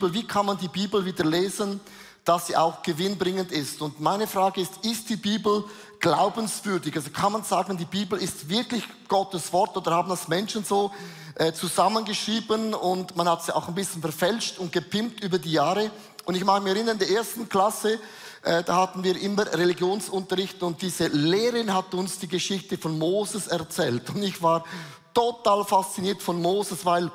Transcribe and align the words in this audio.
Wie 0.00 0.22
kann 0.22 0.46
man 0.46 0.56
die 0.56 0.68
Bibel 0.68 1.04
wieder 1.04 1.24
lesen, 1.24 1.80
dass 2.24 2.46
sie 2.46 2.56
auch 2.56 2.82
gewinnbringend 2.84 3.50
ist? 3.50 3.82
Und 3.82 3.98
meine 3.98 4.28
Frage 4.28 4.60
ist, 4.60 4.86
ist 4.86 5.10
die 5.10 5.16
Bibel 5.16 5.64
glaubenswürdig? 5.98 6.94
Also 6.94 7.10
kann 7.10 7.32
man 7.32 7.42
sagen, 7.42 7.76
die 7.76 7.84
Bibel 7.84 8.16
ist 8.16 8.48
wirklich 8.48 8.84
Gottes 9.08 9.52
Wort 9.52 9.76
oder 9.76 9.90
haben 9.90 10.08
das 10.08 10.28
Menschen 10.28 10.62
so 10.64 10.92
äh, 11.34 11.52
zusammengeschrieben 11.52 12.74
und 12.74 13.16
man 13.16 13.28
hat 13.28 13.42
sie 13.42 13.52
auch 13.52 13.66
ein 13.66 13.74
bisschen 13.74 14.00
verfälscht 14.00 14.60
und 14.60 14.70
gepimpt 14.70 15.24
über 15.24 15.40
die 15.40 15.50
Jahre? 15.50 15.90
Und 16.26 16.36
ich 16.36 16.44
mag 16.44 16.62
mich 16.62 16.74
erinnern, 16.74 17.00
in 17.00 17.00
der 17.00 17.10
ersten 17.10 17.48
Klasse, 17.48 17.98
äh, 18.44 18.62
da 18.62 18.76
hatten 18.76 19.02
wir 19.02 19.20
immer 19.20 19.52
Religionsunterricht 19.52 20.62
und 20.62 20.80
diese 20.80 21.08
Lehrerin 21.08 21.74
hat 21.74 21.92
uns 21.92 22.20
die 22.20 22.28
Geschichte 22.28 22.78
von 22.78 22.96
Moses 22.96 23.48
erzählt. 23.48 24.08
Und 24.10 24.22
ich 24.22 24.40
war 24.40 24.62
total 25.12 25.64
fasziniert 25.64 26.22
von 26.22 26.40
Moses, 26.40 26.86
weil 26.86 27.10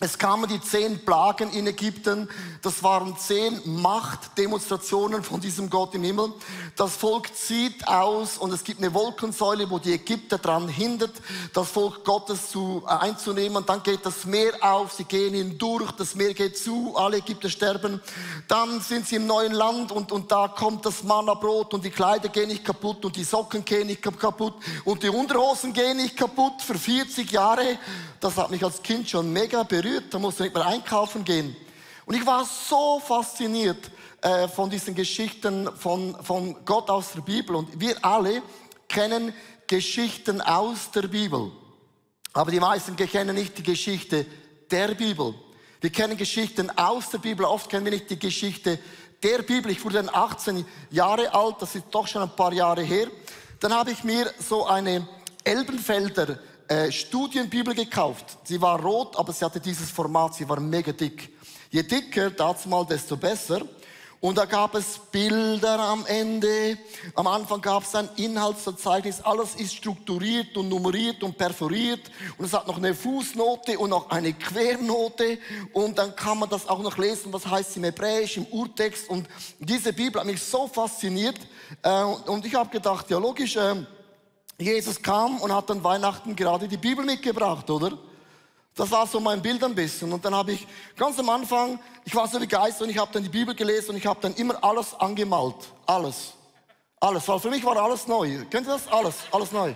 es 0.00 0.18
kamen 0.18 0.48
die 0.48 0.60
zehn 0.60 1.04
Plagen 1.04 1.52
in 1.52 1.68
Ägypten. 1.68 2.28
Das 2.62 2.82
waren 2.82 3.16
zehn 3.16 3.60
Machtdemonstrationen 3.80 5.22
von 5.22 5.40
diesem 5.40 5.70
Gott 5.70 5.94
im 5.94 6.02
Himmel. 6.02 6.32
Das 6.74 6.96
Volk 6.96 7.32
zieht 7.32 7.86
aus 7.86 8.36
und 8.36 8.52
es 8.52 8.64
gibt 8.64 8.80
eine 8.80 8.92
Wolkensäule, 8.92 9.70
wo 9.70 9.78
die 9.78 9.92
Ägypter 9.92 10.38
daran 10.38 10.68
hindert, 10.68 11.12
das 11.52 11.70
Volk 11.70 12.04
Gottes 12.04 12.50
zu, 12.50 12.82
äh, 12.86 12.90
einzunehmen. 12.90 13.58
Und 13.58 13.68
dann 13.68 13.84
geht 13.84 14.04
das 14.04 14.24
Meer 14.24 14.54
auf, 14.62 14.92
sie 14.92 15.04
gehen 15.04 15.32
hindurch, 15.32 15.92
das 15.92 16.16
Meer 16.16 16.34
geht 16.34 16.58
zu, 16.58 16.96
alle 16.96 17.18
Ägypter 17.18 17.48
sterben. 17.48 18.00
Dann 18.48 18.80
sind 18.80 19.06
sie 19.06 19.16
im 19.16 19.28
neuen 19.28 19.52
Land 19.52 19.92
und, 19.92 20.10
und 20.10 20.30
da 20.32 20.48
kommt 20.48 20.84
das 20.84 21.04
Mannabrot 21.04 21.72
und 21.72 21.84
die 21.84 21.90
Kleider 21.90 22.28
gehen 22.30 22.48
nicht 22.48 22.64
kaputt 22.64 23.04
und 23.04 23.14
die 23.14 23.24
Socken 23.24 23.64
gehen 23.64 23.86
nicht 23.86 24.02
kaputt 24.02 24.54
und 24.84 25.04
die 25.04 25.08
Unterhosen 25.08 25.72
gehen 25.72 25.98
nicht 25.98 26.16
kaputt 26.16 26.60
für 26.62 26.74
40 26.74 27.30
Jahre. 27.30 27.78
Das 28.18 28.36
hat 28.36 28.50
mich 28.50 28.64
als 28.64 28.82
Kind 28.82 29.08
schon 29.08 29.32
mega 29.32 29.62
berührt. 29.62 29.83
Da 30.10 30.18
musste 30.18 30.44
ich 30.44 30.52
nicht 30.52 30.56
mehr 30.56 30.66
einkaufen 30.66 31.24
gehen. 31.24 31.56
Und 32.06 32.14
ich 32.14 32.26
war 32.26 32.44
so 32.44 33.00
fasziniert 33.00 33.90
äh, 34.20 34.48
von 34.48 34.70
diesen 34.70 34.94
Geschichten 34.94 35.68
von, 35.76 36.16
von 36.22 36.64
Gott 36.64 36.90
aus 36.90 37.12
der 37.12 37.22
Bibel. 37.22 37.56
Und 37.56 37.80
wir 37.80 38.04
alle 38.04 38.42
kennen 38.88 39.32
Geschichten 39.66 40.40
aus 40.40 40.90
der 40.90 41.02
Bibel. 41.02 41.50
Aber 42.32 42.50
die 42.50 42.60
meisten 42.60 42.96
kennen 42.96 43.34
nicht 43.34 43.56
die 43.58 43.62
Geschichte 43.62 44.26
der 44.70 44.88
Bibel. 44.94 45.34
Wir 45.80 45.90
kennen 45.90 46.16
Geschichten 46.16 46.70
aus 46.76 47.10
der 47.10 47.18
Bibel. 47.18 47.44
Oft 47.46 47.70
kennen 47.70 47.84
wir 47.84 47.92
nicht 47.92 48.10
die 48.10 48.18
Geschichte 48.18 48.78
der 49.22 49.42
Bibel. 49.42 49.70
Ich 49.70 49.84
wurde 49.84 49.96
dann 49.96 50.10
18 50.12 50.64
Jahre 50.90 51.32
alt. 51.32 51.56
Das 51.60 51.74
ist 51.74 51.84
doch 51.90 52.06
schon 52.06 52.22
ein 52.22 52.34
paar 52.34 52.52
Jahre 52.52 52.82
her. 52.82 53.08
Dann 53.60 53.72
habe 53.72 53.92
ich 53.92 54.04
mir 54.04 54.32
so 54.38 54.66
eine 54.66 55.06
Elbenfelder 55.44 56.38
äh, 56.68 56.90
Studienbibel 56.90 57.74
gekauft. 57.74 58.38
Sie 58.44 58.60
war 58.60 58.80
rot, 58.80 59.16
aber 59.16 59.32
sie 59.32 59.44
hatte 59.44 59.60
dieses 59.60 59.90
Format, 59.90 60.34
sie 60.34 60.48
war 60.48 60.60
mega 60.60 60.92
dick. 60.92 61.30
Je 61.70 61.82
dicker, 61.82 62.30
mal, 62.66 62.86
desto 62.86 63.16
besser. 63.16 63.62
Und 64.24 64.38
da 64.38 64.46
gab 64.46 64.74
es 64.74 64.98
Bilder 65.12 65.78
am 65.78 66.06
Ende. 66.06 66.78
Am 67.14 67.26
Anfang 67.26 67.60
gab 67.60 67.82
es 67.82 67.94
ein 67.94 68.08
Inhaltsverzeichnis. 68.16 69.20
Alles 69.20 69.54
ist 69.56 69.74
strukturiert 69.74 70.56
und 70.56 70.70
nummeriert 70.70 71.22
und 71.22 71.36
perforiert. 71.36 72.00
Und 72.38 72.46
es 72.46 72.54
hat 72.54 72.66
noch 72.66 72.78
eine 72.78 72.94
Fußnote 72.94 73.78
und 73.78 73.90
noch 73.90 74.08
eine 74.08 74.32
Quernote. 74.32 75.36
Und 75.74 75.98
dann 75.98 76.16
kann 76.16 76.38
man 76.38 76.48
das 76.48 76.66
auch 76.66 76.78
noch 76.78 76.96
lesen, 76.96 77.34
was 77.34 77.46
heißt 77.46 77.76
im 77.76 77.84
Hebräisch, 77.84 78.38
im 78.38 78.46
Urtext. 78.46 79.10
Und 79.10 79.28
diese 79.58 79.92
Bibel 79.92 80.18
hat 80.18 80.26
mich 80.26 80.42
so 80.42 80.68
fasziniert. 80.68 81.36
Äh, 81.82 82.02
und 82.02 82.46
ich 82.46 82.54
habe 82.54 82.70
gedacht, 82.70 83.10
ja 83.10 83.18
logisch, 83.18 83.56
äh, 83.56 83.84
Jesus 84.64 85.02
kam 85.02 85.40
und 85.40 85.54
hat 85.54 85.70
an 85.70 85.84
Weihnachten 85.84 86.34
gerade 86.34 86.66
die 86.66 86.76
Bibel 86.76 87.04
mitgebracht, 87.04 87.68
oder? 87.68 87.98
Das 88.74 88.90
war 88.90 89.06
so 89.06 89.20
mein 89.20 89.40
Bild 89.40 89.62
ein 89.62 89.74
bisschen. 89.74 90.12
Und 90.12 90.24
dann 90.24 90.34
habe 90.34 90.52
ich 90.52 90.66
ganz 90.96 91.18
am 91.18 91.28
Anfang, 91.28 91.78
ich 92.04 92.14
war 92.14 92.26
so 92.26 92.40
begeistert 92.40 92.82
und 92.82 92.90
ich 92.90 92.98
habe 92.98 93.12
dann 93.12 93.22
die 93.22 93.28
Bibel 93.28 93.54
gelesen 93.54 93.90
und 93.90 93.96
ich 93.96 94.06
habe 94.06 94.20
dann 94.20 94.34
immer 94.34 94.62
alles 94.64 94.94
angemalt. 94.98 95.56
Alles. 95.86 96.32
Alles. 96.98 97.28
Weil 97.28 97.38
für 97.38 97.50
mich 97.50 97.64
war 97.64 97.76
alles 97.76 98.06
neu. 98.08 98.44
Kennt 98.50 98.66
ihr 98.66 98.72
das? 98.72 98.88
Alles. 98.88 99.16
Alles 99.30 99.52
neu. 99.52 99.74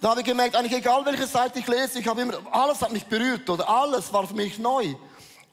Da 0.00 0.10
habe 0.10 0.20
ich 0.20 0.26
gemerkt, 0.26 0.56
eigentlich 0.56 0.72
egal 0.72 1.04
welche 1.06 1.26
Seite 1.26 1.58
ich 1.58 1.66
lese, 1.66 1.98
ich 1.98 2.06
habe 2.06 2.22
immer, 2.22 2.34
alles 2.50 2.82
hat 2.82 2.92
mich 2.92 3.06
berührt 3.06 3.48
oder 3.48 3.68
alles 3.68 4.12
war 4.12 4.26
für 4.26 4.34
mich 4.34 4.58
neu. 4.58 4.94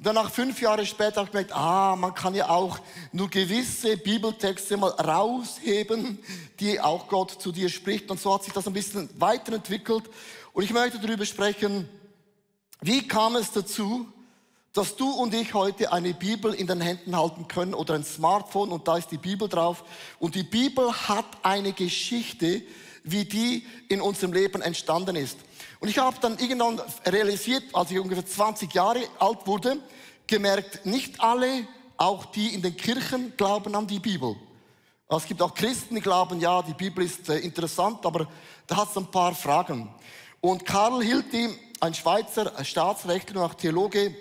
Danach 0.03 0.31
fünf 0.31 0.59
Jahre 0.59 0.83
später 0.83 1.17
habe 1.17 1.25
ich 1.25 1.31
gemerkt, 1.31 1.51
ah, 1.55 1.95
man 1.95 2.15
kann 2.15 2.33
ja 2.33 2.49
auch 2.49 2.79
nur 3.11 3.29
gewisse 3.29 3.97
Bibeltexte 3.97 4.75
mal 4.75 4.89
rausheben, 4.89 6.17
die 6.59 6.81
auch 6.81 7.07
Gott 7.07 7.39
zu 7.39 7.51
dir 7.51 7.69
spricht. 7.69 8.09
Und 8.09 8.19
so 8.19 8.33
hat 8.33 8.43
sich 8.43 8.51
das 8.51 8.65
ein 8.65 8.73
bisschen 8.73 9.11
weiterentwickelt. 9.19 10.05
Und 10.53 10.63
ich 10.63 10.73
möchte 10.73 10.97
darüber 10.97 11.23
sprechen, 11.23 11.87
wie 12.81 13.07
kam 13.07 13.35
es 13.35 13.51
dazu, 13.51 14.07
dass 14.73 14.95
du 14.95 15.07
und 15.11 15.35
ich 15.35 15.53
heute 15.53 15.93
eine 15.93 16.15
Bibel 16.15 16.51
in 16.51 16.65
den 16.65 16.81
Händen 16.81 17.15
halten 17.15 17.47
können 17.47 17.75
oder 17.75 17.93
ein 17.93 18.03
Smartphone 18.03 18.71
und 18.71 18.87
da 18.87 18.97
ist 18.97 19.11
die 19.11 19.19
Bibel 19.19 19.47
drauf. 19.47 19.83
Und 20.17 20.33
die 20.33 20.41
Bibel 20.41 20.91
hat 20.91 21.27
eine 21.43 21.73
Geschichte, 21.73 22.63
wie 23.03 23.25
die 23.25 23.67
in 23.87 24.01
unserem 24.01 24.33
Leben 24.33 24.63
entstanden 24.63 25.15
ist. 25.15 25.37
Und 25.81 25.87
ich 25.89 25.97
habe 25.97 26.15
dann 26.21 26.37
irgendwann 26.37 26.79
realisiert, 27.07 27.63
als 27.73 27.89
ich 27.89 27.99
ungefähr 27.99 28.25
20 28.25 28.71
Jahre 28.71 29.01
alt 29.17 29.47
wurde, 29.47 29.79
gemerkt, 30.27 30.85
nicht 30.85 31.19
alle, 31.19 31.67
auch 31.97 32.25
die 32.25 32.53
in 32.53 32.61
den 32.61 32.77
Kirchen, 32.77 33.35
glauben 33.35 33.73
an 33.73 33.87
die 33.87 33.97
Bibel. 33.97 34.35
Es 35.09 35.25
gibt 35.25 35.41
auch 35.41 35.55
Christen, 35.55 35.95
die 35.95 36.01
glauben, 36.01 36.39
ja, 36.39 36.61
die 36.61 36.75
Bibel 36.75 37.03
ist 37.03 37.27
äh, 37.29 37.39
interessant, 37.39 38.05
aber 38.05 38.27
da 38.67 38.77
hat 38.77 38.91
es 38.91 38.97
ein 38.97 39.09
paar 39.09 39.33
Fragen. 39.33 39.91
Und 40.39 40.67
Karl 40.67 41.03
Hilti, 41.03 41.49
ein 41.79 41.95
Schweizer 41.95 42.63
Staatsrechtler 42.63 43.41
und 43.41 43.49
auch 43.49 43.55
Theologe, 43.55 44.15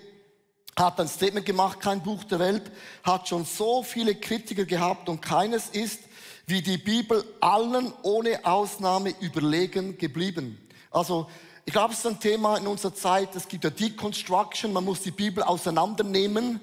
hat 0.78 0.98
ein 0.98 1.09
Statement 1.09 1.44
gemacht, 1.44 1.78
kein 1.78 2.03
Buch 2.03 2.25
der 2.25 2.38
Welt 2.38 2.72
hat 3.03 3.28
schon 3.28 3.44
so 3.44 3.82
viele 3.82 4.15
Kritiker 4.15 4.65
gehabt 4.65 5.10
und 5.10 5.21
keines 5.21 5.69
ist 5.69 6.00
wie 6.47 6.62
die 6.62 6.78
Bibel 6.78 7.22
allen 7.41 7.92
ohne 8.03 8.47
Ausnahme 8.47 9.15
überlegen 9.21 9.98
geblieben. 9.98 10.59
Also 10.91 11.28
ich 11.70 11.75
glaube, 11.75 11.92
es 11.92 12.00
ist 12.00 12.06
ein 12.08 12.19
Thema 12.19 12.56
in 12.56 12.66
unserer 12.66 12.92
Zeit. 12.92 13.36
Es 13.36 13.47
gibt 13.47 13.62
ja 13.62 13.70
Deconstruction. 13.70 14.72
Man 14.72 14.84
muss 14.84 15.03
die 15.03 15.12
Bibel 15.12 15.41
auseinandernehmen. 15.44 16.58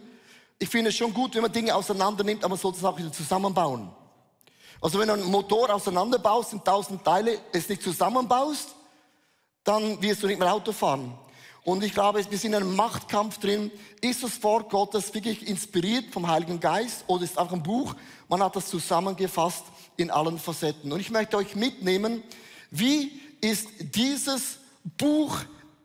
Ich 0.59 0.68
finde 0.68 0.90
es 0.90 0.97
schon 0.97 1.13
gut, 1.13 1.34
wenn 1.34 1.44
man 1.44 1.51
Dinge 1.53 1.73
auseinandernimmt, 1.73 2.44
aber 2.44 2.56
man 2.56 2.59
sollte 2.59 2.79
es 2.79 2.84
auch 2.84 2.97
wieder 2.97 3.13
zusammenbauen. 3.13 3.88
Also 4.81 5.00
wenn 5.00 5.07
du 5.07 5.13
einen 5.13 5.31
Motor 5.31 5.73
auseinanderbaust 5.73 6.51
in 6.51 6.62
tausend 6.62 7.06
Teile, 7.06 7.40
es 7.53 7.69
nicht 7.69 7.84
zusammenbaust, 7.84 8.75
dann 9.63 10.01
wirst 10.01 10.23
du 10.23 10.28
nicht 10.28 10.40
mehr 10.40 10.53
Auto 10.53 10.73
fahren. 10.73 11.17
Und 11.63 11.85
ich 11.85 11.94
glaube, 11.94 12.29
wir 12.29 12.38
sind 12.38 12.51
in 12.51 12.56
einem 12.56 12.75
Machtkampf 12.75 13.38
drin. 13.38 13.72
Ist 14.01 14.23
das 14.23 14.44
Wort 14.44 14.69
Gottes 14.69 15.13
wirklich 15.13 15.47
inspiriert 15.47 16.12
vom 16.12 16.28
Heiligen 16.28 16.59
Geist 16.59 17.06
oder 17.07 17.23
ist 17.23 17.38
auch 17.38 17.53
ein 17.53 17.63
Buch? 17.63 17.96
Man 18.28 18.44
hat 18.44 18.57
das 18.57 18.67
zusammengefasst 18.67 19.63
in 19.96 20.12
allen 20.12 20.38
Facetten. 20.38 20.91
Und 20.91 21.00
ich 21.00 21.12
möchte 21.12 21.38
euch 21.38 21.56
mitnehmen, 21.56 22.23
wie 22.72 23.22
ist 23.40 23.69
dieses 23.79 24.57
Buch 24.98 25.40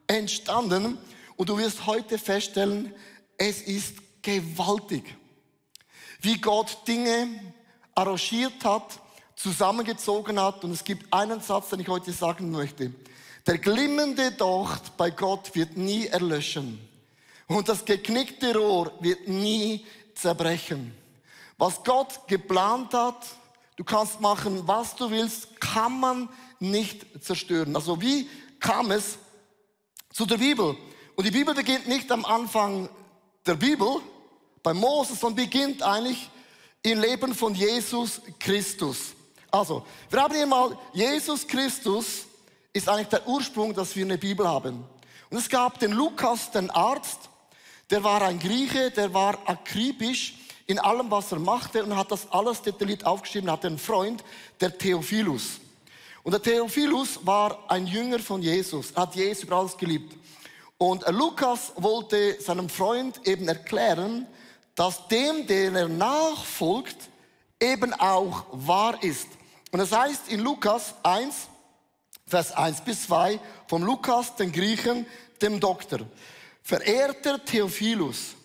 entstanden 0.07 0.99
und 1.37 1.49
du 1.49 1.59
wirst 1.59 1.87
heute 1.87 2.19
feststellen, 2.19 2.95
es 3.37 3.63
ist 3.63 3.97
gewaltig. 4.23 5.17
Wie 6.21 6.41
Gott 6.41 6.87
Dinge 6.87 7.29
arrangiert 7.95 8.65
hat, 8.65 9.01
zusammengezogen 9.43 10.41
hat. 10.41 10.65
Und 10.65 10.71
es 10.71 10.85
gibt 10.85 11.13
einen 11.13 11.41
Satz, 11.41 11.71
den 11.71 11.81
ich 11.81 11.89
heute 11.89 12.13
sagen 12.13 12.51
möchte. 12.51 12.93
Der 13.47 13.59
glimmende 13.59 14.31
Docht 14.33 14.97
bei 14.97 15.11
Gott 15.11 15.55
wird 15.55 15.77
nie 15.77 16.07
erlöschen. 16.07 16.79
Und 17.49 17.69
das 17.69 17.85
geknickte 17.85 18.57
Rohr 18.57 18.93
wird 19.01 19.27
nie 19.27 19.85
zerbrechen. 20.15 20.95
Was 21.59 21.83
Gott 21.83 22.27
geplant 22.29 22.95
hat, 22.95 23.27
du 23.77 23.85
kannst 23.85 24.21
machen, 24.21 24.67
was 24.67 24.95
du 24.95 25.11
willst, 25.11 25.61
kann 25.61 25.99
man 25.99 26.29
nicht 26.61 27.05
zerstören. 27.23 27.75
Also 27.75 28.01
wie 28.01 28.29
kam 28.63 28.91
es 28.93 29.19
zu 30.13 30.25
der 30.25 30.39
Bibel. 30.39 30.77
Und 31.17 31.27
die 31.27 31.31
Bibel 31.31 31.55
beginnt 31.55 31.87
nicht 31.89 32.11
am 32.11 32.25
Anfang 32.25 32.89
der 33.45 33.55
Bibel, 33.55 34.01
bei 34.63 34.73
Moses, 34.73 35.21
sondern 35.21 35.45
beginnt 35.45 35.83
eigentlich 35.83 36.31
im 36.83 37.01
Leben 37.01 37.35
von 37.35 37.55
Jesus 37.55 38.23
Christus. 38.39 39.13
Also, 39.51 39.85
wir 40.09 40.23
haben 40.23 40.35
hier 40.35 40.47
mal, 40.47 40.79
Jesus 40.95 41.47
Christus 41.47 42.25
ist 42.73 42.89
eigentlich 42.89 43.09
der 43.09 43.27
Ursprung, 43.29 43.75
dass 43.75 43.95
wir 43.95 44.05
eine 44.05 44.17
Bibel 44.17 44.49
haben. 44.49 44.85
Und 45.29 45.37
es 45.37 45.49
gab 45.49 45.79
den 45.79 45.93
Lukas, 45.93 46.51
den 46.51 46.71
Arzt, 46.71 47.29
der 47.91 48.03
war 48.03 48.23
ein 48.23 48.39
Grieche, 48.39 48.91
der 48.91 49.13
war 49.13 49.39
akribisch 49.45 50.35
in 50.67 50.79
allem, 50.79 51.11
was 51.11 51.33
er 51.33 51.39
machte 51.39 51.85
und 51.85 51.97
hat 51.97 52.11
das 52.11 52.31
alles 52.31 52.63
detailliert 52.63 53.05
aufgeschrieben, 53.05 53.51
hatte 53.51 53.67
einen 53.67 53.79
Freund, 53.79 54.25
der 54.61 54.77
Theophilus. 54.79 55.61
Und 56.23 56.33
der 56.33 56.43
Theophilus 56.43 57.19
war 57.25 57.65
ein 57.69 57.87
Jünger 57.87 58.19
von 58.19 58.43
Jesus, 58.43 58.95
hat 58.95 59.15
Jesus 59.15 59.45
über 59.45 59.57
alles 59.57 59.77
geliebt. 59.77 60.17
Und 60.79 61.05
Lukas 61.09 61.73
wollte 61.77 62.41
seinem 62.41 62.69
Freund 62.69 63.27
eben 63.27 63.49
erklären, 63.49 64.27
dass 64.75 65.07
dem, 65.09 65.47
den 65.47 65.75
er 65.75 65.89
nachfolgt, 65.89 66.97
eben 67.61 67.93
auch 67.95 68.45
wahr 68.53 69.03
ist. 69.03 69.29
Und 69.71 69.79
das 69.79 69.93
heißt 69.93 70.29
in 70.29 70.41
Lukas 70.41 70.95
1, 71.03 71.49
Vers 72.27 72.53
1 72.53 72.81
bis 72.83 73.05
2, 73.07 73.39
vom 73.67 73.83
Lukas, 73.83 74.37
den 74.37 74.53
Griechen, 74.53 75.07
dem 75.41 75.61
Doktor. 75.61 76.01
Verehrter 76.63 77.45
Theophilus, 77.45 78.37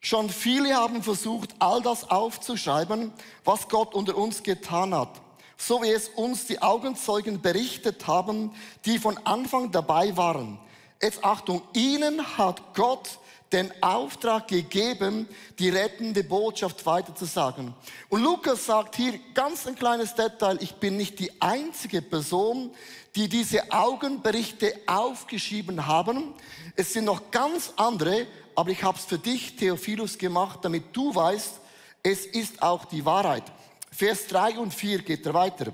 Schon 0.00 0.30
viele 0.30 0.74
haben 0.74 1.02
versucht, 1.02 1.54
all 1.58 1.82
das 1.82 2.08
aufzuschreiben, 2.08 3.12
was 3.44 3.68
Gott 3.68 3.94
unter 3.94 4.16
uns 4.16 4.42
getan 4.42 4.94
hat, 4.94 5.20
so 5.58 5.82
wie 5.82 5.90
es 5.90 6.08
uns 6.08 6.46
die 6.46 6.62
Augenzeugen 6.62 7.42
berichtet 7.42 8.06
haben, 8.06 8.54
die 8.84 8.98
von 8.98 9.18
Anfang 9.26 9.70
dabei 9.72 10.16
waren. 10.16 10.58
Jetzt 11.02 11.22
Achtung, 11.24 11.62
ihnen 11.74 12.38
hat 12.38 12.74
Gott 12.74 13.18
den 13.52 13.72
Auftrag 13.82 14.48
gegeben, 14.48 15.28
die 15.58 15.70
rettende 15.70 16.22
Botschaft 16.22 16.84
weiterzusagen. 16.86 17.74
Und 18.08 18.22
Lukas 18.22 18.66
sagt 18.66 18.96
hier 18.96 19.18
ganz 19.34 19.66
ein 19.66 19.74
kleines 19.74 20.14
Detail, 20.14 20.58
ich 20.60 20.74
bin 20.74 20.96
nicht 20.96 21.18
die 21.18 21.40
einzige 21.40 22.02
Person, 22.02 22.70
die 23.14 23.28
diese 23.28 23.72
Augenberichte 23.72 24.74
aufgeschrieben 24.86 25.86
haben. 25.86 26.34
Es 26.76 26.92
sind 26.92 27.06
noch 27.06 27.30
ganz 27.30 27.72
andere, 27.76 28.26
aber 28.54 28.70
ich 28.70 28.82
habe 28.82 28.98
es 28.98 29.06
für 29.06 29.18
dich, 29.18 29.56
Theophilus, 29.56 30.18
gemacht, 30.18 30.60
damit 30.62 30.94
du 30.94 31.14
weißt, 31.14 31.54
es 32.02 32.26
ist 32.26 32.62
auch 32.62 32.84
die 32.84 33.04
Wahrheit. 33.04 33.44
Vers 33.98 34.28
3 34.28 34.60
und 34.60 34.72
4 34.72 35.02
geht 35.02 35.26
er 35.26 35.34
weiter. 35.34 35.72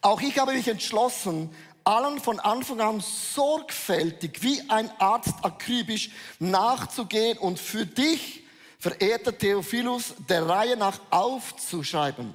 Auch 0.00 0.20
ich 0.20 0.36
habe 0.36 0.52
mich 0.52 0.66
entschlossen, 0.66 1.48
allen 1.84 2.18
von 2.18 2.40
Anfang 2.40 2.80
an 2.80 3.00
sorgfältig 3.00 4.42
wie 4.42 4.60
ein 4.68 4.90
Arzt 4.98 5.34
akribisch 5.42 6.10
nachzugehen 6.40 7.38
und 7.38 7.60
für 7.60 7.86
dich, 7.86 8.42
verehrter 8.80 9.38
Theophilus, 9.38 10.14
der 10.28 10.48
Reihe 10.48 10.76
nach 10.76 10.98
aufzuschreiben. 11.10 12.34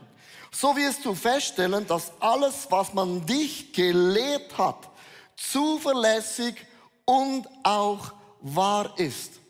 So 0.50 0.74
wirst 0.78 1.04
du 1.04 1.14
feststellen, 1.14 1.86
dass 1.86 2.14
alles, 2.22 2.68
was 2.70 2.94
man 2.94 3.26
dich 3.26 3.74
gelehrt 3.74 4.58
hat, 4.58 4.90
zuverlässig 5.36 6.56
und 7.04 7.50
auch 7.64 8.14
wahr 8.40 8.98
ist. 8.98 9.42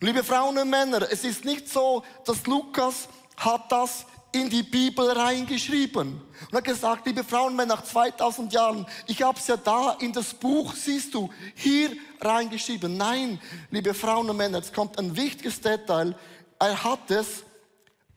Liebe 0.00 0.24
Frauen 0.24 0.56
und 0.56 0.70
Männer, 0.70 1.02
es 1.10 1.24
ist 1.24 1.44
nicht 1.44 1.68
so, 1.68 2.02
dass 2.24 2.46
Lukas 2.46 3.06
hat 3.36 3.70
das 3.70 4.06
in 4.32 4.50
die 4.50 4.62
Bibel 4.62 5.10
reingeschrieben. 5.10 6.20
Und 6.50 6.56
hat 6.56 6.64
gesagt, 6.64 7.06
liebe 7.06 7.24
Frauen, 7.24 7.56
nach 7.56 7.82
2000 7.82 8.52
Jahren, 8.52 8.86
ich 9.06 9.22
habe 9.22 9.38
es 9.38 9.46
ja 9.46 9.56
da 9.56 9.96
in 10.00 10.12
das 10.12 10.34
Buch, 10.34 10.74
siehst 10.74 11.14
du, 11.14 11.30
hier 11.54 11.96
reingeschrieben. 12.20 12.96
Nein, 12.96 13.40
liebe 13.70 13.94
Frauen 13.94 14.28
und 14.28 14.36
Männer, 14.36 14.58
jetzt 14.58 14.74
kommt 14.74 14.98
ein 14.98 15.16
wichtiges 15.16 15.60
Detail. 15.60 16.14
Er 16.58 16.84
hat 16.84 17.10
es 17.10 17.44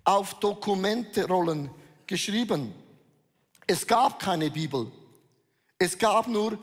auf 0.04 0.40
Dokumenterollen 0.40 1.70
geschrieben. 2.08 2.74
Es 3.68 3.86
gab 3.86 4.20
keine 4.20 4.50
Bibel. 4.50 4.92
Es 5.78 5.98
gab 5.98 6.28
nur 6.28 6.58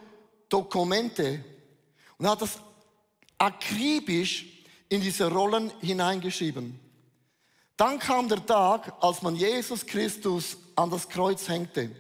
Dokumente. 0.49 1.45
Und 2.19 2.25
er 2.27 2.33
hat 2.33 2.43
das 2.43 2.59
akribisch 3.39 4.47
in 4.89 5.01
diese 5.01 5.31
Rollen 5.31 5.71
hineingeschrieben. 5.81 6.79
Dann 7.77 7.99
kam 7.99 8.29
der 8.29 8.45
Tag, 8.45 8.93
als 9.01 9.21
man 9.23 9.37
Jesus 9.37 9.85
Christus 9.85 10.57
an 10.75 10.91
das 10.91 11.09
Kreuz 11.09 11.49
hängte. 11.49 11.91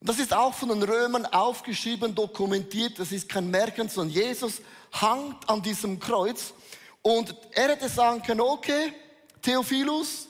Und 0.00 0.08
das 0.08 0.18
ist 0.18 0.34
auch 0.34 0.52
von 0.52 0.68
den 0.68 0.82
Römern 0.82 1.24
aufgeschrieben, 1.26 2.14
dokumentiert. 2.14 2.98
Das 2.98 3.12
ist 3.12 3.28
kein 3.28 3.50
Märchen, 3.50 3.88
sondern 3.88 4.14
Jesus 4.14 4.60
hangt 4.92 5.48
an 5.48 5.62
diesem 5.62 5.98
Kreuz. 5.98 6.52
Und 7.00 7.34
er 7.52 7.70
hätte 7.70 7.88
sagen 7.88 8.22
können, 8.22 8.42
okay, 8.42 8.92
Theophilus, 9.40 10.28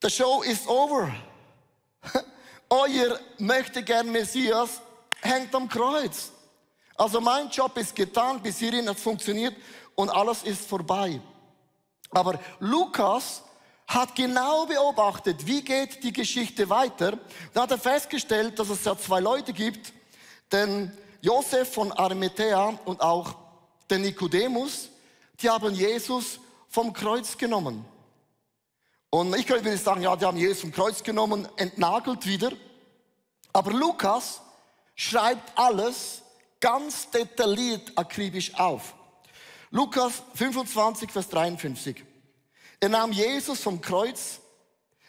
the 0.00 0.10
show 0.10 0.42
is 0.42 0.66
over. 0.68 1.12
Euer 2.68 3.18
möchte 3.38 3.82
gern 3.82 4.10
Messias 4.12 4.80
hängt 5.20 5.54
am 5.54 5.68
Kreuz. 5.68 6.30
Also 6.94 7.20
mein 7.20 7.50
Job 7.50 7.76
ist 7.78 7.94
getan, 7.94 8.40
bis 8.40 8.58
hierhin 8.58 8.88
hat 8.88 8.96
es 8.96 9.02
funktioniert 9.02 9.56
und 9.94 10.10
alles 10.10 10.42
ist 10.44 10.68
vorbei. 10.68 11.20
Aber 12.12 12.38
Lukas 12.60 13.42
hat 13.86 14.14
genau 14.14 14.66
beobachtet, 14.66 15.46
wie 15.46 15.62
geht 15.62 16.02
die 16.02 16.12
Geschichte 16.12 16.68
weiter. 16.70 17.18
Da 17.52 17.62
hat 17.62 17.70
er 17.70 17.78
festgestellt, 17.78 18.58
dass 18.58 18.68
es 18.68 18.84
ja 18.84 18.96
zwei 18.96 19.20
Leute 19.20 19.52
gibt, 19.52 19.92
den 20.50 20.96
Josef 21.20 21.74
von 21.74 21.92
Arimathea 21.92 22.78
und 22.84 23.00
auch 23.00 23.34
den 23.90 24.02
Nikodemus, 24.02 24.88
die 25.40 25.50
haben 25.50 25.74
Jesus 25.74 26.38
vom 26.68 26.92
Kreuz 26.92 27.36
genommen. 27.36 27.84
Und 29.10 29.36
ich 29.36 29.46
könnte 29.46 29.76
sagen, 29.76 30.02
ja, 30.02 30.16
die 30.16 30.24
haben 30.24 30.38
Jesus 30.38 30.62
vom 30.62 30.72
Kreuz 30.72 31.02
genommen, 31.02 31.46
entnagelt 31.56 32.26
wieder. 32.26 32.52
Aber 33.52 33.72
Lukas 33.72 34.40
schreibt 34.94 35.56
alles 35.58 36.22
ganz 36.60 37.10
detailliert, 37.10 37.92
akribisch 37.96 38.54
auf. 38.58 38.94
Lukas 39.74 40.22
25, 40.34 41.10
Vers 41.10 41.30
53. 41.30 42.04
Er 42.78 42.90
nahm 42.90 43.10
Jesus 43.10 43.60
vom 43.60 43.80
Kreuz, 43.80 44.38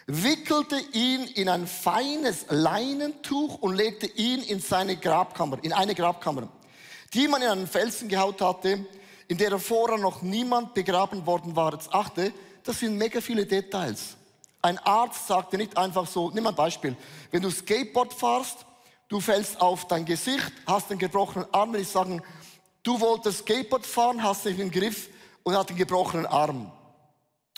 wickelte 0.08 0.80
ihn 0.94 1.26
in 1.36 1.50
ein 1.50 1.68
feines 1.68 2.46
Leinentuch 2.48 3.56
und 3.56 3.76
legte 3.76 4.08
ihn 4.08 4.42
in 4.42 4.62
seine 4.62 4.96
Grabkammer, 4.96 5.62
in 5.64 5.74
eine 5.74 5.94
Grabkammer, 5.94 6.48
die 7.14 7.28
man 7.28 7.42
in 7.42 7.50
einen 7.50 7.68
Felsen 7.68 8.08
gehaut 8.08 8.40
hatte, 8.40 8.86
in 9.28 9.38
der 9.38 9.60
vorher 9.60 9.98
noch 9.98 10.22
niemand 10.22 10.74
begraben 10.74 11.26
worden 11.26 11.58
war. 11.58 11.74
Jetzt 11.74 11.94
achte, 11.94 12.32
das 12.64 12.80
sind 12.80 12.98
mega 12.98 13.20
viele 13.20 13.46
Details. 13.46 14.16
Ein 14.62 14.78
Arzt 14.78 15.28
sagte 15.28 15.58
nicht 15.58 15.76
einfach 15.76 16.08
so, 16.08 16.30
nimm 16.30 16.48
ein 16.48 16.56
Beispiel, 16.56 16.96
wenn 17.32 17.42
du 17.42 17.50
Skateboard 17.52 18.14
fahrst, 18.14 18.66
du 19.10 19.20
fällst 19.20 19.60
auf 19.60 19.90
dein 19.90 20.06
Gesicht, 20.06 20.54
hast 20.66 20.90
einen 20.90 21.00
gebrochenen 21.00 21.54
Arm, 21.54 21.76
ich 21.76 21.90
sagen, 21.90 22.22
Du 22.84 23.00
wolltest 23.00 23.40
Skateboard 23.40 23.86
fahren, 23.86 24.22
hast 24.22 24.44
dich 24.44 24.60
im 24.60 24.70
Griff 24.70 25.10
und 25.44 25.56
hast 25.56 25.70
einen 25.70 25.78
gebrochenen 25.78 26.26
Arm. 26.26 26.70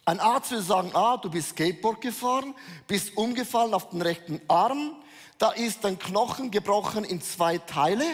Ein 0.05 0.19
Arzt 0.19 0.51
würde 0.51 0.63
sagen, 0.63 0.91
ah, 0.93 1.17
du 1.17 1.31
bist 1.31 1.49
Skateboard 1.49 1.99
gefahren, 1.99 2.53
bist 2.85 3.17
umgefallen 3.17 3.73
auf 3.73 3.89
den 3.89 4.03
rechten 4.03 4.39
Arm, 4.47 4.95
da 5.39 5.49
ist 5.49 5.83
dein 5.83 5.97
Knochen 5.97 6.51
gebrochen 6.51 7.03
in 7.03 7.21
zwei 7.21 7.57
Teile, 7.57 8.05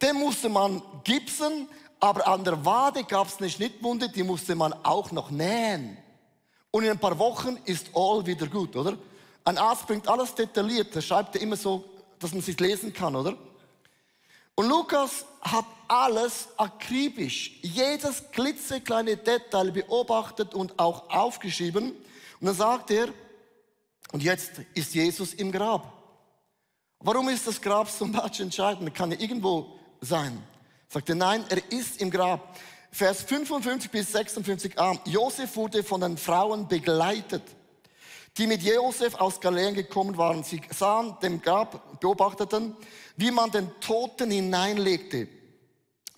den 0.00 0.16
musste 0.16 0.48
man 0.48 0.82
gipsen, 1.04 1.68
aber 2.00 2.26
an 2.26 2.42
der 2.42 2.64
Wade 2.64 3.04
gab 3.04 3.28
es 3.28 3.36
eine 3.36 3.50
Schnittwunde, 3.50 4.08
die 4.08 4.22
musste 4.22 4.54
man 4.54 4.72
auch 4.82 5.12
noch 5.12 5.30
nähen. 5.30 5.98
Und 6.70 6.84
in 6.84 6.90
ein 6.90 6.98
paar 6.98 7.18
Wochen 7.18 7.58
ist 7.66 7.90
all 7.94 8.24
wieder 8.24 8.46
gut, 8.46 8.74
oder? 8.74 8.96
Ein 9.44 9.58
Arzt 9.58 9.86
bringt 9.86 10.08
alles 10.08 10.34
detailliert, 10.34 10.94
der 10.94 11.02
schreibt 11.02 11.34
ja 11.34 11.42
immer 11.42 11.56
so, 11.56 11.84
dass 12.18 12.32
man 12.32 12.40
sich 12.40 12.58
lesen 12.58 12.94
kann, 12.94 13.14
oder? 13.14 13.36
Und 14.60 14.68
Lukas 14.68 15.24
hat 15.40 15.64
alles 15.88 16.48
akribisch, 16.58 17.58
jedes 17.62 18.30
klitzekleine 18.30 19.16
Detail 19.16 19.70
beobachtet 19.70 20.52
und 20.52 20.78
auch 20.78 21.08
aufgeschrieben. 21.08 21.92
Und 21.92 22.46
dann 22.46 22.54
sagt 22.54 22.90
er, 22.90 23.08
und 24.12 24.22
jetzt 24.22 24.50
ist 24.74 24.94
Jesus 24.94 25.32
im 25.32 25.50
Grab. 25.50 25.90
Warum 26.98 27.30
ist 27.30 27.46
das 27.46 27.58
Grab 27.58 27.88
so 27.88 28.04
much 28.04 28.40
entscheidend? 28.40 28.94
Kann 28.94 29.12
er 29.12 29.18
irgendwo 29.18 29.78
sein? 30.02 30.42
Sagt 30.90 31.08
er, 31.08 31.14
nein, 31.14 31.42
er 31.48 31.72
ist 31.72 31.98
im 31.98 32.10
Grab. 32.10 32.54
Vers 32.92 33.22
55 33.22 33.90
bis 33.90 34.14
56a. 34.14 34.98
Josef 35.08 35.56
wurde 35.56 35.82
von 35.82 36.02
den 36.02 36.18
Frauen 36.18 36.68
begleitet, 36.68 37.44
die 38.38 38.46
mit 38.46 38.62
Josef 38.62 39.14
aus 39.16 39.40
Galiläa 39.40 39.72
gekommen 39.72 40.16
waren. 40.16 40.44
Sie 40.44 40.60
sahen 40.70 41.16
dem 41.22 41.42
Grab, 41.42 42.00
beobachteten, 42.00 42.76
wie 43.16 43.30
man 43.30 43.50
den 43.50 43.70
Toten 43.80 44.30
hineinlegte. 44.30 45.28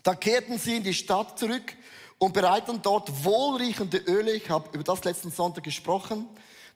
Da 0.02 0.14
kehrten 0.14 0.58
sie 0.58 0.76
in 0.76 0.84
die 0.84 0.94
Stadt 0.94 1.38
zurück 1.38 1.74
und 2.18 2.34
bereiteten 2.34 2.80
dort 2.82 3.24
wohlriechende 3.24 3.98
Öle. 3.98 4.32
Ich 4.32 4.50
habe 4.50 4.68
über 4.72 4.84
das 4.84 5.04
letzten 5.04 5.30
Sonntag 5.30 5.64
gesprochen. 5.64 6.28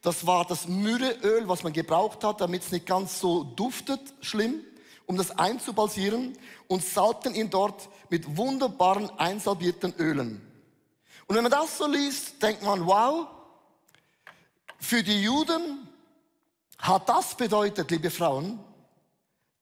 Das 0.03 0.27
war 0.27 0.45
das 0.45 0.69
Myrrheöl, 0.69 1.49
was 1.49 1.63
man 1.63 1.73
gebraucht 1.73 2.23
hat, 2.25 2.41
damit 2.41 2.63
es 2.63 2.73
nicht 2.73 2.87
ganz 2.87 3.21
so 3.21 3.45
duftet, 3.45 4.01
schlimm, 4.21 4.61
um 5.07 5.17
das 5.17 5.37
einzubalsieren 5.39 6.37
und 6.69 6.85
salbten 6.85 7.35
ihn 7.35 7.51
dort 7.51 7.89
mit 8.11 8.37
wunderbaren 8.37 9.11
einsalbierten 9.19 9.95
Ölen. 9.99 10.41
Und 11.27 11.35
wenn 11.35 11.43
man 11.43 11.53
das 11.53 11.79
so 11.79 11.87
liest, 11.87 12.41
denkt 12.43 12.63
man, 12.63 12.87
wow, 12.87 13.27
für 14.79 15.03
die 15.03 15.23
Juden 15.23 15.89
hat 16.79 17.09
das 17.09 17.37
bedeutet, 17.37 17.91
liebe 17.91 18.11
Frauen, 18.11 18.59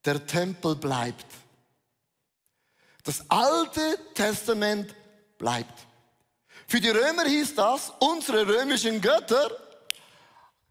der 0.04 0.26
Tempel 0.26 0.76
bleibt. 0.76 1.26
Das 3.04 3.24
Alte 3.30 3.98
Testament 4.14 4.94
bleibt. 5.38 5.86
Für 6.66 6.80
die 6.80 6.90
Römer 6.90 7.24
hieß 7.24 7.54
das, 7.54 7.92
unsere 8.00 8.46
römischen 8.46 9.00
Götter 9.00 9.50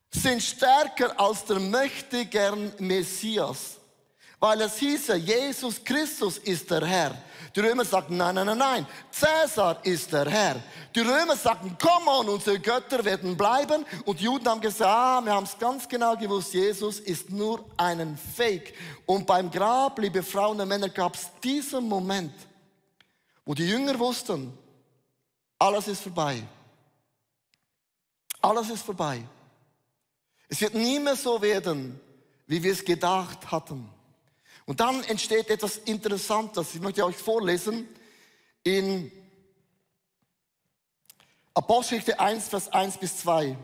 sind 0.09 0.41
stärker 0.41 1.19
als 1.19 1.45
der 1.45 1.59
möchte 1.59 2.25
gern 2.25 2.73
Messias. 2.79 3.77
Weil 4.43 4.59
es 4.59 4.77
hieß 4.77 5.07
ja, 5.07 5.15
Jesus 5.15 5.81
Christus 5.81 6.37
ist 6.37 6.69
der 6.69 6.85
Herr. 6.85 7.17
Die 7.55 7.61
Römer 7.61 7.85
sagten, 7.85 8.17
nein, 8.17 8.35
nein, 8.35 8.47
nein, 8.47 8.57
nein, 8.57 8.87
Cäsar 9.09 9.79
ist 9.85 10.11
der 10.11 10.29
Herr. 10.29 10.61
Die 10.93 10.99
Römer 10.99 11.37
sagten, 11.37 11.77
komm 11.81 12.09
on, 12.09 12.27
unsere 12.27 12.59
Götter 12.59 13.05
werden 13.05 13.37
bleiben. 13.37 13.85
Und 14.03 14.19
die 14.19 14.25
Juden 14.25 14.45
haben 14.49 14.59
gesagt, 14.59 14.91
ah, 14.91 15.21
wir 15.23 15.31
haben 15.31 15.45
es 15.45 15.57
ganz 15.57 15.87
genau 15.87 16.17
gewusst, 16.17 16.53
Jesus 16.53 16.99
ist 16.99 17.29
nur 17.29 17.63
einen 17.77 18.17
Fake. 18.17 18.73
Und 19.05 19.25
beim 19.25 19.49
Grab, 19.49 19.97
liebe 19.97 20.21
Frauen 20.21 20.59
und 20.59 20.67
Männer, 20.67 20.89
gab 20.89 21.15
es 21.15 21.29
diesen 21.41 21.87
Moment, 21.87 22.33
wo 23.45 23.53
die 23.53 23.65
Jünger 23.65 23.97
wussten, 23.97 24.51
alles 25.57 25.87
ist 25.87 26.01
vorbei. 26.01 26.43
Alles 28.41 28.69
ist 28.69 28.83
vorbei. 28.83 29.23
Es 30.49 30.59
wird 30.59 30.73
nie 30.73 30.99
mehr 30.99 31.15
so 31.15 31.41
werden, 31.41 31.97
wie 32.45 32.61
wir 32.61 32.73
es 32.73 32.83
gedacht 32.83 33.49
hatten. 33.49 33.92
Und 34.65 34.79
dann 34.79 35.03
entsteht 35.03 35.49
etwas 35.49 35.77
Interessantes. 35.77 36.75
Ich 36.75 36.81
möchte 36.81 37.05
euch 37.05 37.17
vorlesen 37.17 37.87
in 38.63 39.11
Apostelgeschichte 41.53 42.19
1, 42.19 42.47
Vers 42.47 42.71
1 42.71 42.97
bis 42.97 43.17
2. 43.19 43.57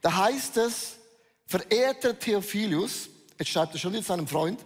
Da 0.00 0.16
heißt 0.16 0.56
es, 0.58 0.96
verehrter 1.44 2.18
Theophilus, 2.18 3.08
jetzt 3.38 3.50
schreibt 3.50 3.74
er 3.74 3.78
schon 3.78 3.92
mit 3.92 4.04
seinem 4.04 4.28
Freund, 4.28 4.64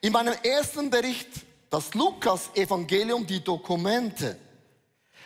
in 0.00 0.12
meinem 0.12 0.34
ersten 0.42 0.90
Bericht, 0.90 1.28
das 1.70 1.94
Lukas-Evangelium, 1.94 3.26
die 3.26 3.42
Dokumente, 3.42 4.38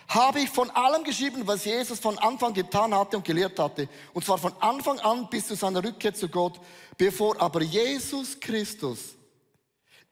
habe 0.08 0.40
ich 0.40 0.50
von 0.50 0.70
allem 0.70 1.04
geschrieben, 1.04 1.46
was 1.46 1.64
Jesus 1.64 1.98
von 1.98 2.18
Anfang 2.18 2.52
getan 2.52 2.94
hatte 2.94 3.16
und 3.16 3.24
gelehrt 3.24 3.58
hatte. 3.58 3.88
Und 4.12 4.24
zwar 4.24 4.38
von 4.38 4.52
Anfang 4.60 4.98
an 5.00 5.28
bis 5.30 5.46
zu 5.46 5.54
seiner 5.54 5.82
Rückkehr 5.82 6.12
zu 6.12 6.28
Gott, 6.28 6.60
bevor 6.98 7.40
aber 7.40 7.62
Jesus 7.62 8.38
Christus 8.38 9.14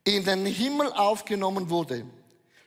in 0.05 0.25
den 0.25 0.47
Himmel 0.47 0.93
aufgenommen 0.93 1.71
wurde, 1.71 2.05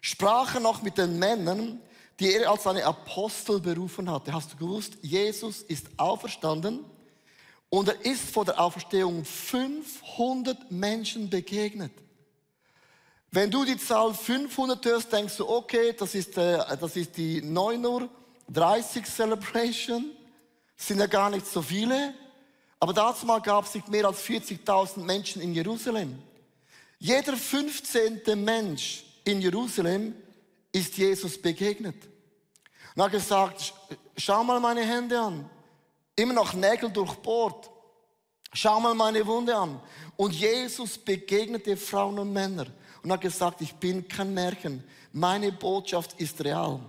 sprach 0.02 0.56
er 0.56 0.62
noch 0.62 0.82
mit 0.82 0.98
den 0.98 1.18
Männern, 1.18 1.82
die 2.20 2.34
er 2.34 2.52
als 2.52 2.64
seine 2.64 2.86
Apostel 2.86 3.60
berufen 3.60 4.10
hatte. 4.10 4.34
Hast 4.34 4.54
du 4.54 4.58
gewusst, 4.58 4.94
Jesus 5.02 5.62
ist 5.64 5.88
auferstanden 5.98 6.86
und 7.70 7.90
er 7.90 8.06
ist 8.06 8.30
vor 8.32 8.46
der 8.46 8.60
Auferstehung 8.60 9.26
500 9.26 10.72
Menschen 10.72 11.30
begegnet. 11.30 11.92
Wenn 13.32 13.50
du 13.50 13.66
die 13.66 13.78
Zahl 13.78 14.14
500 14.14 14.86
hörst, 14.86 15.12
denkst 15.12 15.38
du, 15.38 15.50
okay, 15.50 15.94
das 15.98 16.14
ist, 16.14 16.38
äh, 16.38 16.60
das 16.80 16.96
ist 16.96 17.18
die 17.18 17.42
9 17.42 17.84
Uhr 17.84 18.08
30 18.50 19.06
Celebration. 19.06 20.12
Sind 20.78 21.00
ja 21.00 21.08
gar 21.08 21.32
nicht 21.32 21.48
so 21.48 21.64
viele. 21.64 22.14
Aber 22.80 22.94
dazu 22.94 23.26
mal 23.26 23.40
gab 23.40 23.66
es 23.66 23.74
nicht 23.74 23.88
mehr 23.88 24.06
als 24.06 24.22
40.000 24.22 25.00
Menschen 25.00 25.42
in 25.42 25.54
Jerusalem. 25.54 26.22
Jeder 27.04 27.36
15. 27.36 28.22
Mensch 28.46 29.04
in 29.26 29.42
Jerusalem 29.42 30.16
ist 30.72 30.96
Jesus 30.98 31.38
begegnet. 31.38 31.98
Und 32.96 33.04
hat 33.04 33.12
gesagt, 33.12 33.74
schau 34.16 34.42
mal 34.46 34.62
meine 34.62 34.86
Hände 34.86 35.20
an. 35.20 35.50
Immer 36.16 36.36
noch 36.36 36.54
Nägel 36.54 36.90
durchbohrt. 36.90 37.70
Schau 38.54 38.80
mal 38.80 38.94
meine 38.94 39.28
Wunde 39.28 39.54
an. 39.54 39.82
Und 40.16 40.34
Jesus 40.34 40.98
begegnete 40.98 41.76
Frauen 41.76 42.20
und 42.20 42.32
Männer 42.32 42.68
und 43.04 43.12
hat 43.12 43.20
gesagt, 43.20 43.60
ich 43.60 43.74
bin 43.74 44.08
kein 44.08 44.34
Märchen. 44.34 44.82
Meine 45.12 45.52
Botschaft 45.52 46.18
ist 46.22 46.42
real. 46.42 46.80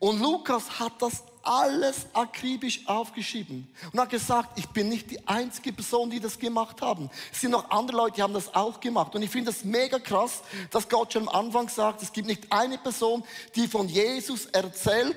Und 0.00 0.20
Lukas 0.20 0.80
hat 0.80 1.00
das 1.00 1.22
alles 1.46 2.06
akribisch 2.12 2.86
aufgeschrieben 2.86 3.68
und 3.92 4.00
hat 4.00 4.10
gesagt, 4.10 4.58
ich 4.58 4.66
bin 4.68 4.88
nicht 4.88 5.10
die 5.10 5.26
einzige 5.26 5.72
Person, 5.72 6.10
die 6.10 6.20
das 6.20 6.38
gemacht 6.38 6.80
haben. 6.80 7.10
Es 7.32 7.40
sind 7.40 7.50
noch 7.50 7.70
andere 7.70 7.96
Leute, 7.96 8.16
die 8.16 8.22
haben 8.22 8.34
das 8.34 8.54
auch 8.54 8.80
gemacht. 8.80 9.14
Und 9.14 9.22
ich 9.22 9.30
finde 9.30 9.52
das 9.52 9.64
mega 9.64 9.98
krass, 9.98 10.42
dass 10.70 10.88
Gott 10.88 11.12
schon 11.12 11.28
am 11.28 11.46
Anfang 11.46 11.68
sagt, 11.68 12.02
es 12.02 12.12
gibt 12.12 12.26
nicht 12.26 12.50
eine 12.50 12.78
Person, 12.78 13.24
die 13.54 13.68
von 13.68 13.88
Jesus 13.88 14.46
erzählt. 14.46 15.16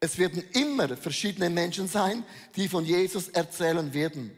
Es 0.00 0.18
werden 0.18 0.44
immer 0.52 0.96
verschiedene 0.96 1.50
Menschen 1.50 1.88
sein, 1.88 2.24
die 2.56 2.68
von 2.68 2.84
Jesus 2.84 3.28
erzählen 3.28 3.92
werden. 3.92 4.36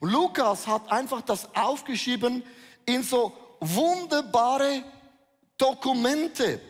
Und 0.00 0.10
Lukas 0.10 0.66
hat 0.66 0.90
einfach 0.90 1.22
das 1.22 1.54
aufgeschrieben 1.54 2.42
in 2.86 3.02
so 3.02 3.32
wunderbare 3.60 4.82
Dokumente. 5.56 6.60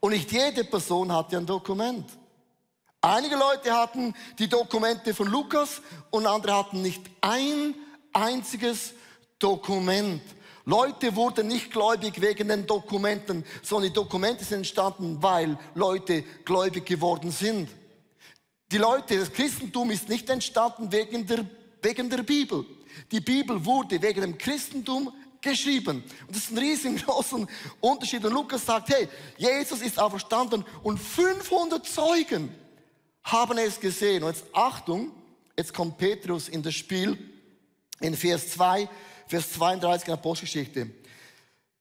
Und 0.00 0.12
nicht 0.12 0.30
jede 0.30 0.64
Person 0.64 1.12
hatte 1.12 1.36
ein 1.36 1.46
Dokument. 1.46 2.17
Einige 3.00 3.36
Leute 3.36 3.72
hatten 3.72 4.12
die 4.38 4.48
Dokumente 4.48 5.14
von 5.14 5.28
Lukas 5.28 5.82
und 6.10 6.26
andere 6.26 6.56
hatten 6.56 6.82
nicht 6.82 7.02
ein 7.20 7.74
einziges 8.12 8.92
Dokument. 9.38 10.20
Leute 10.64 11.14
wurden 11.14 11.46
nicht 11.46 11.70
gläubig 11.70 12.20
wegen 12.20 12.48
den 12.48 12.66
Dokumenten, 12.66 13.44
sondern 13.62 13.90
die 13.90 13.94
Dokumente 13.94 14.44
sind 14.44 14.58
entstanden, 14.58 15.22
weil 15.22 15.56
Leute 15.74 16.22
gläubig 16.44 16.86
geworden 16.86 17.30
sind. 17.30 17.70
Die 18.72 18.78
Leute, 18.78 19.16
das 19.16 19.32
Christentum 19.32 19.92
ist 19.92 20.08
nicht 20.08 20.28
entstanden 20.28 20.90
wegen 20.90 21.24
der, 21.24 21.46
wegen 21.80 22.10
der 22.10 22.24
Bibel. 22.24 22.66
Die 23.12 23.20
Bibel 23.20 23.64
wurde 23.64 24.02
wegen 24.02 24.22
dem 24.22 24.36
Christentum 24.36 25.12
geschrieben. 25.40 26.02
Und 26.26 26.36
das 26.36 26.44
ist 26.44 26.50
ein 26.50 26.58
riesengroßer 26.58 27.46
Unterschied. 27.80 28.24
Und 28.24 28.32
Lukas 28.32 28.66
sagt, 28.66 28.88
hey, 28.90 29.08
Jesus 29.36 29.80
ist 29.82 29.98
auferstanden 30.00 30.64
und 30.82 30.98
500 30.98 31.86
Zeugen 31.86 32.52
haben 33.24 33.58
es 33.58 33.78
gesehen. 33.78 34.22
Und 34.22 34.34
jetzt 34.34 34.46
Achtung, 34.52 35.12
jetzt 35.56 35.74
kommt 35.74 35.98
Petrus 35.98 36.48
in 36.48 36.62
das 36.62 36.74
Spiel 36.74 37.18
in 38.00 38.16
Vers 38.16 38.50
2, 38.50 38.88
Vers 39.26 39.52
32 39.52 40.06
in 40.06 40.12
der 40.12 40.14
Apostelgeschichte. 40.14 40.90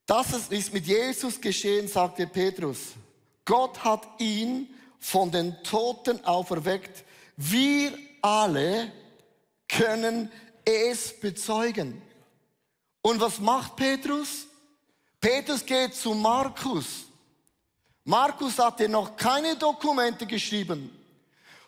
Das 0.05 0.49
ist 0.49 0.73
mit 0.73 0.87
Jesus 0.87 1.39
geschehen, 1.39 1.87
sagte 1.87 2.27
Petrus. 2.27 2.93
Gott 3.45 3.83
hat 3.83 4.07
ihn 4.19 4.73
von 4.99 5.31
den 5.31 5.61
Toten 5.63 6.23
auferweckt. 6.25 7.03
Wir 7.35 7.97
alle 8.21 8.91
können 9.67 10.31
es 10.65 11.17
bezeugen. 11.19 12.01
Und 13.01 13.19
was 13.21 13.39
macht 13.39 13.75
Petrus? 13.75 14.47
Petrus 15.19 15.65
geht 15.65 15.95
zu 15.95 16.13
Markus. 16.13 17.05
Markus 18.03 18.57
hatte 18.59 18.87
noch 18.87 19.15
keine 19.15 19.55
Dokumente 19.55 20.25
geschrieben. 20.25 20.96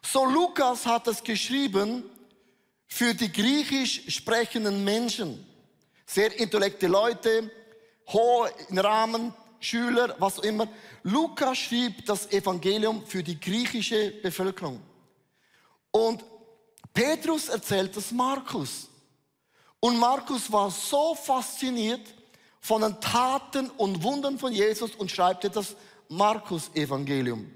So 0.01 0.25
Lukas 0.25 0.85
hat 0.85 1.07
es 1.07 1.23
geschrieben 1.23 2.03
für 2.87 3.13
die 3.13 3.31
griechisch 3.31 4.03
sprechenden 4.07 4.83
Menschen. 4.83 5.45
Sehr 6.05 6.37
intellekte 6.39 6.87
Leute, 6.87 7.51
hohe 8.07 8.51
Rahmen, 8.71 9.33
Schüler, 9.59 10.15
was 10.19 10.39
auch 10.39 10.43
immer. 10.43 10.67
Lukas 11.03 11.57
schrieb 11.57 12.05
das 12.05 12.31
Evangelium 12.31 13.05
für 13.05 13.21
die 13.21 13.39
griechische 13.39 14.11
Bevölkerung. 14.21 14.81
Und 15.91 16.23
Petrus 16.93 17.49
erzählt 17.49 17.95
das 17.95 18.11
Markus. 18.11 18.87
Und 19.79 19.97
Markus 19.97 20.51
war 20.51 20.71
so 20.71 21.15
fasziniert 21.15 22.01
von 22.59 22.81
den 22.81 22.99
Taten 22.99 23.69
und 23.71 24.03
Wundern 24.03 24.37
von 24.37 24.51
Jesus 24.51 24.95
und 24.95 25.09
schreibt 25.09 25.55
das 25.55 25.75
Markus-Evangelium. 26.09 27.49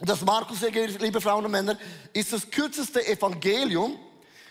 Das 0.00 0.22
Markus-Evangelium, 0.22 1.00
liebe 1.00 1.20
Frauen 1.20 1.44
und 1.44 1.50
Männer, 1.50 1.78
ist 2.12 2.32
das 2.32 2.50
kürzeste 2.50 3.06
Evangelium. 3.06 3.98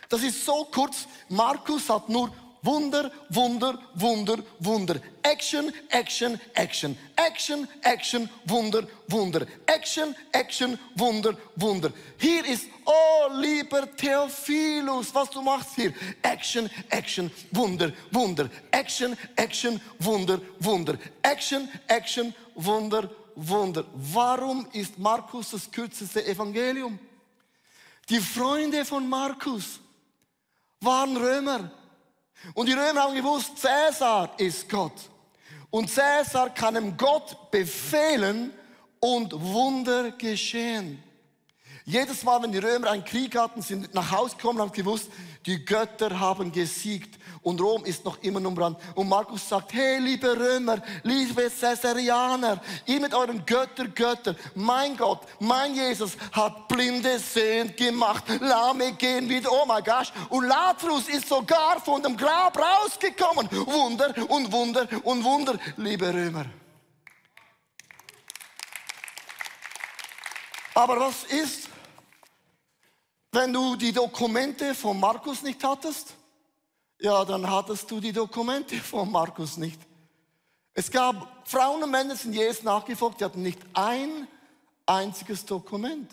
Das 0.08 0.24
ist 0.24 0.46
so 0.46 0.66
kurz. 0.66 1.08
Markus 1.30 1.90
hat 1.90 2.10
nur 2.10 2.32
Wunder, 2.64 3.12
Wunder, 3.30 3.80
Wunder, 3.96 4.38
Wunder. 4.60 4.98
Action, 5.24 5.74
Action, 5.90 6.40
Action. 6.54 6.96
Action, 7.16 7.68
Action, 7.82 8.30
Wunder, 8.46 8.88
Wunder. 9.08 9.48
Action, 9.66 10.16
Action, 10.32 10.78
Wunder, 10.96 11.36
Wunder. 11.56 11.92
Hier 12.20 12.46
ist, 12.46 12.68
oh 12.86 13.30
lieber 13.34 13.88
Theophilus, 13.96 15.14
was 15.14 15.30
du 15.32 15.42
machst 15.42 15.76
hier. 15.76 15.92
Action, 16.22 16.70
Action, 16.90 17.32
Wunder, 17.52 17.92
Wunder. 18.12 18.50
Action, 18.70 19.18
Action, 19.36 19.82
Wunder, 20.00 20.40
Wunder. 20.60 20.98
Action, 21.24 21.68
Action, 21.88 22.34
Wunder, 22.54 23.04
Wunder. 23.04 23.21
Warum 23.36 24.68
ist 24.74 24.98
Markus 24.98 25.52
das 25.52 25.70
kürzeste 25.70 26.26
Evangelium? 26.26 27.00
Die 28.10 28.20
Freunde 28.20 28.84
von 28.86 29.08
Markus 29.08 29.80
waren 30.80 31.16
Römer. 31.16 31.72
Und 32.54 32.68
die 32.68 32.74
Römer 32.74 33.04
haben 33.04 33.16
gewusst, 33.16 33.58
Cäsar 33.58 34.38
ist 34.38 34.68
Gott. 34.68 35.10
Und 35.70 35.90
Cäsar 35.90 36.50
kann 36.50 36.76
ihm 36.76 36.98
Gott 36.98 37.52
befehlen 37.52 38.52
und 39.00 39.34
Wunder 39.34 40.12
geschehen. 40.12 41.02
Jedes 41.86 42.24
Mal, 42.24 42.42
wenn 42.44 42.52
die 42.52 42.58
Römer 42.58 42.92
einen 42.92 43.06
Krieg 43.06 43.38
hatten, 43.38 43.62
sind 43.62 43.94
nach 43.94 44.12
Hause 44.12 44.36
gekommen 44.36 44.60
und 44.60 44.68
haben 44.68 44.76
gewusst, 44.76 45.10
die 45.46 45.64
Götter 45.64 46.20
haben 46.20 46.52
gesiegt 46.52 47.21
und 47.44 47.60
Rom 47.60 47.86
ist 47.86 48.06
noch 48.06 48.22
immer 48.22 48.40
Brand. 48.40 48.78
Und 48.94 49.10
Markus 49.10 49.48
sagt, 49.48 49.74
hey, 49.74 49.98
liebe 50.00 50.38
Römer, 50.38 50.82
liebe 51.04 51.50
Caesarianer, 51.50 52.62
ihr 52.86 53.00
mit 53.00 53.14
euren 53.14 53.44
Götter, 53.46 53.88
Götter, 53.88 54.36
mein 54.54 54.96
Gott, 54.96 55.22
mein 55.40 55.74
Jesus 55.74 56.18
hat 56.32 56.68
Blinde 56.68 57.18
sehend 57.18 57.76
gemacht, 57.78 58.26
Lahme 58.40 58.94
gehen 58.94 59.28
wieder, 59.28 59.52
oh 59.52 59.66
mein 59.66 59.84
Gott. 59.84 60.14
Und 60.30 60.48
Lazarus 60.48 61.10
ist 61.10 61.28
sogar 61.28 61.82
von 61.82 62.04
dem 62.04 62.16
Grab 62.16 62.58
rausgekommen. 62.58 63.50
Wunder 63.52 64.14
und 64.30 64.52
Wunder 64.52 64.88
und 65.04 65.24
Wunder, 65.24 65.58
liebe 65.78 66.14
Römer. 66.14 66.46
Aber 70.74 71.00
was 71.00 71.24
ist, 71.24 71.70
wenn 73.32 73.52
du 73.52 73.76
die 73.76 73.92
Dokumente 73.92 74.76
von 74.76 75.00
Markus 75.00 75.42
nicht 75.42 75.64
hattest? 75.64 76.14
Ja, 77.02 77.26
dann 77.26 77.50
hattest 77.50 77.90
du 77.90 78.00
die 78.00 78.14
Dokumente 78.14 78.76
von 78.92 79.12
Markus 79.12 79.58
nicht. 79.58 79.80
Es 80.74 80.90
gab 80.90 81.48
Frauen 81.50 81.82
und 81.84 81.90
Männer, 81.90 82.16
die 82.16 82.30
Jesus 82.30 82.64
nachgefolgt, 82.64 83.20
die 83.20 83.26
hatten 83.26 83.42
nicht 83.42 83.60
ein 83.74 84.28
einziges 84.86 85.44
Dokument. 85.44 86.12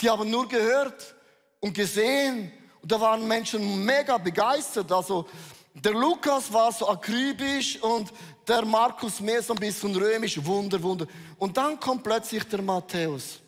Die 0.00 0.08
haben 0.08 0.30
nur 0.30 0.48
gehört 0.48 1.14
und 1.60 1.74
gesehen 1.74 2.52
und 2.82 2.92
da 2.92 3.00
waren 3.00 3.26
Menschen 3.26 3.84
mega 3.84 4.16
begeistert. 4.16 4.90
Also 4.92 5.26
der 5.74 5.92
Lukas 5.92 6.52
war 6.52 6.70
so 6.72 6.88
akribisch 6.88 7.82
und 7.82 8.12
der 8.46 8.64
Markus 8.64 9.20
mehr 9.20 9.42
so 9.42 9.54
ein 9.54 9.60
bisschen 9.60 9.94
römisch, 9.96 10.42
Wunder, 10.44 10.80
Wunder. 10.82 11.06
Und 11.38 11.56
dann 11.56 11.80
kommt 11.80 12.04
plötzlich 12.04 12.44
der 12.44 12.62
Matthäus. 12.62 13.40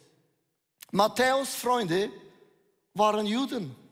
Matthäus 0.90 1.54
Freunde 1.54 2.10
waren 2.94 3.26
Juden. 3.26 3.85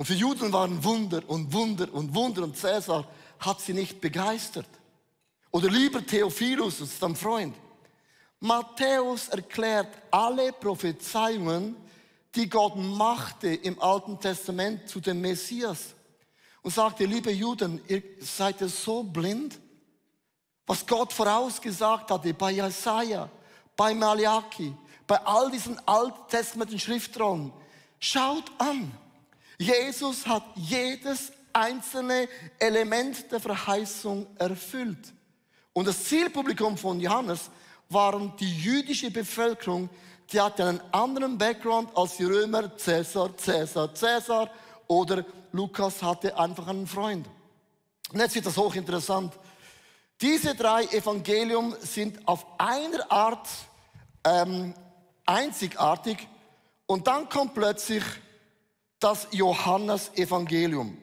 Und 0.00 0.06
für 0.06 0.14
Juden 0.14 0.50
waren 0.50 0.82
Wunder 0.82 1.20
und 1.26 1.52
Wunder 1.52 1.92
und 1.92 2.14
Wunder 2.14 2.42
und 2.44 2.56
Cäsar 2.56 3.06
hat 3.38 3.60
sie 3.60 3.74
nicht 3.74 4.00
begeistert. 4.00 4.66
Oder 5.50 5.68
lieber 5.68 6.06
Theophilus, 6.06 6.80
ist 6.80 7.04
ein 7.04 7.14
Freund. 7.14 7.54
Matthäus 8.38 9.28
erklärt 9.28 9.88
alle 10.10 10.54
Prophezeiungen, 10.54 11.76
die 12.34 12.48
Gott 12.48 12.76
machte 12.76 13.48
im 13.48 13.78
Alten 13.78 14.18
Testament 14.18 14.88
zu 14.88 15.00
dem 15.00 15.20
Messias. 15.20 15.88
Und 16.62 16.72
sagte, 16.72 17.04
liebe 17.04 17.30
Juden, 17.30 17.82
ihr 17.86 18.02
seid 18.20 18.62
ja 18.62 18.68
so 18.68 19.02
blind, 19.02 19.60
was 20.66 20.86
Gott 20.86 21.12
vorausgesagt 21.12 22.10
hatte 22.10 22.32
bei 22.32 22.52
Jesaja, 22.52 23.28
bei 23.76 23.92
Malachi, 23.92 24.74
bei 25.06 25.18
all 25.26 25.50
diesen 25.50 25.78
alttestamentlichen 25.86 26.80
Schriftrollen. 26.80 27.52
Schaut 27.98 28.50
an, 28.56 28.92
Jesus 29.60 30.26
hat 30.26 30.42
jedes 30.56 31.32
einzelne 31.52 32.30
Element 32.58 33.30
der 33.30 33.40
Verheißung 33.40 34.26
erfüllt. 34.38 35.12
Und 35.74 35.86
das 35.86 36.04
Zielpublikum 36.04 36.78
von 36.78 36.98
Johannes 36.98 37.50
waren 37.90 38.34
die 38.40 38.58
jüdische 38.58 39.10
Bevölkerung, 39.10 39.90
die 40.32 40.40
hatte 40.40 40.64
einen 40.64 40.80
anderen 40.92 41.36
Background 41.36 41.94
als 41.94 42.16
die 42.16 42.24
Römer, 42.24 42.74
Cäsar, 42.74 43.36
Cäsar, 43.36 43.94
Cäsar 43.94 44.50
oder 44.86 45.26
Lukas 45.52 46.02
hatte 46.02 46.38
einfach 46.38 46.66
einen 46.66 46.86
Freund. 46.86 47.28
Und 48.14 48.18
jetzt 48.18 48.34
wird 48.34 48.46
das 48.46 48.56
hochinteressant. 48.56 49.34
Diese 50.22 50.54
drei 50.54 50.84
Evangelium 50.84 51.76
sind 51.80 52.26
auf 52.26 52.46
einer 52.56 53.12
Art 53.12 53.46
ähm, 54.24 54.72
einzigartig 55.26 56.26
und 56.86 57.06
dann 57.06 57.28
kommt 57.28 57.52
plötzlich 57.52 58.02
das 59.00 59.26
Johannes-Evangelium. 59.32 60.96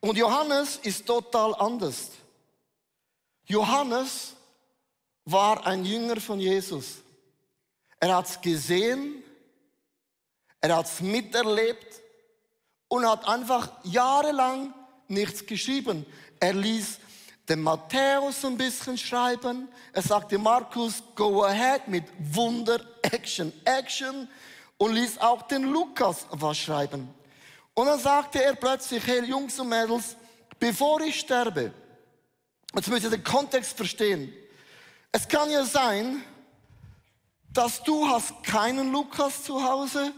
Und 0.00 0.16
Johannes 0.16 0.76
ist 0.82 1.06
total 1.06 1.54
anders. 1.54 2.10
Johannes 3.46 4.34
war 5.24 5.64
ein 5.66 5.84
Jünger 5.84 6.20
von 6.20 6.40
Jesus. 6.40 7.02
Er 8.00 8.16
hat 8.16 8.26
es 8.28 8.40
gesehen, 8.40 9.22
er 10.60 10.76
hat 10.76 10.86
es 10.86 11.00
miterlebt 11.00 12.00
und 12.88 13.08
hat 13.08 13.28
einfach 13.28 13.70
jahrelang 13.84 14.74
nichts 15.06 15.46
geschrieben. 15.46 16.04
Er 16.40 16.54
ließ 16.54 16.98
den 17.48 17.62
Matthäus 17.62 18.44
ein 18.44 18.56
bisschen 18.56 18.96
schreiben. 18.98 19.68
Er 19.92 20.02
sagte 20.02 20.38
Markus, 20.38 21.02
go 21.14 21.44
ahead 21.44 21.86
mit 21.86 22.04
Wunder, 22.18 22.80
Action, 23.02 23.52
Action 23.64 24.28
und 24.82 24.94
ließ 24.94 25.18
auch 25.18 25.42
den 25.42 25.62
Lukas 25.62 26.26
was 26.30 26.58
schreiben. 26.58 27.08
Und 27.72 27.86
dann 27.86 28.00
sagte 28.00 28.42
er 28.42 28.56
plötzlich, 28.56 29.06
hey 29.06 29.24
Jungs 29.24 29.56
und 29.60 29.68
Mädels, 29.68 30.16
bevor 30.58 31.00
ich 31.02 31.20
sterbe, 31.20 31.72
jetzt 32.74 32.88
müsst 32.88 33.04
ihr 33.04 33.10
den 33.10 33.22
Kontext 33.22 33.76
verstehen. 33.76 34.32
Es 35.12 35.28
kann 35.28 35.48
ja 35.52 35.64
sein, 35.64 36.24
dass 37.52 37.80
du 37.84 38.08
hast 38.08 38.42
keinen 38.42 38.90
Lukas 38.90 39.44
zu 39.44 39.62
Hause, 39.62 40.12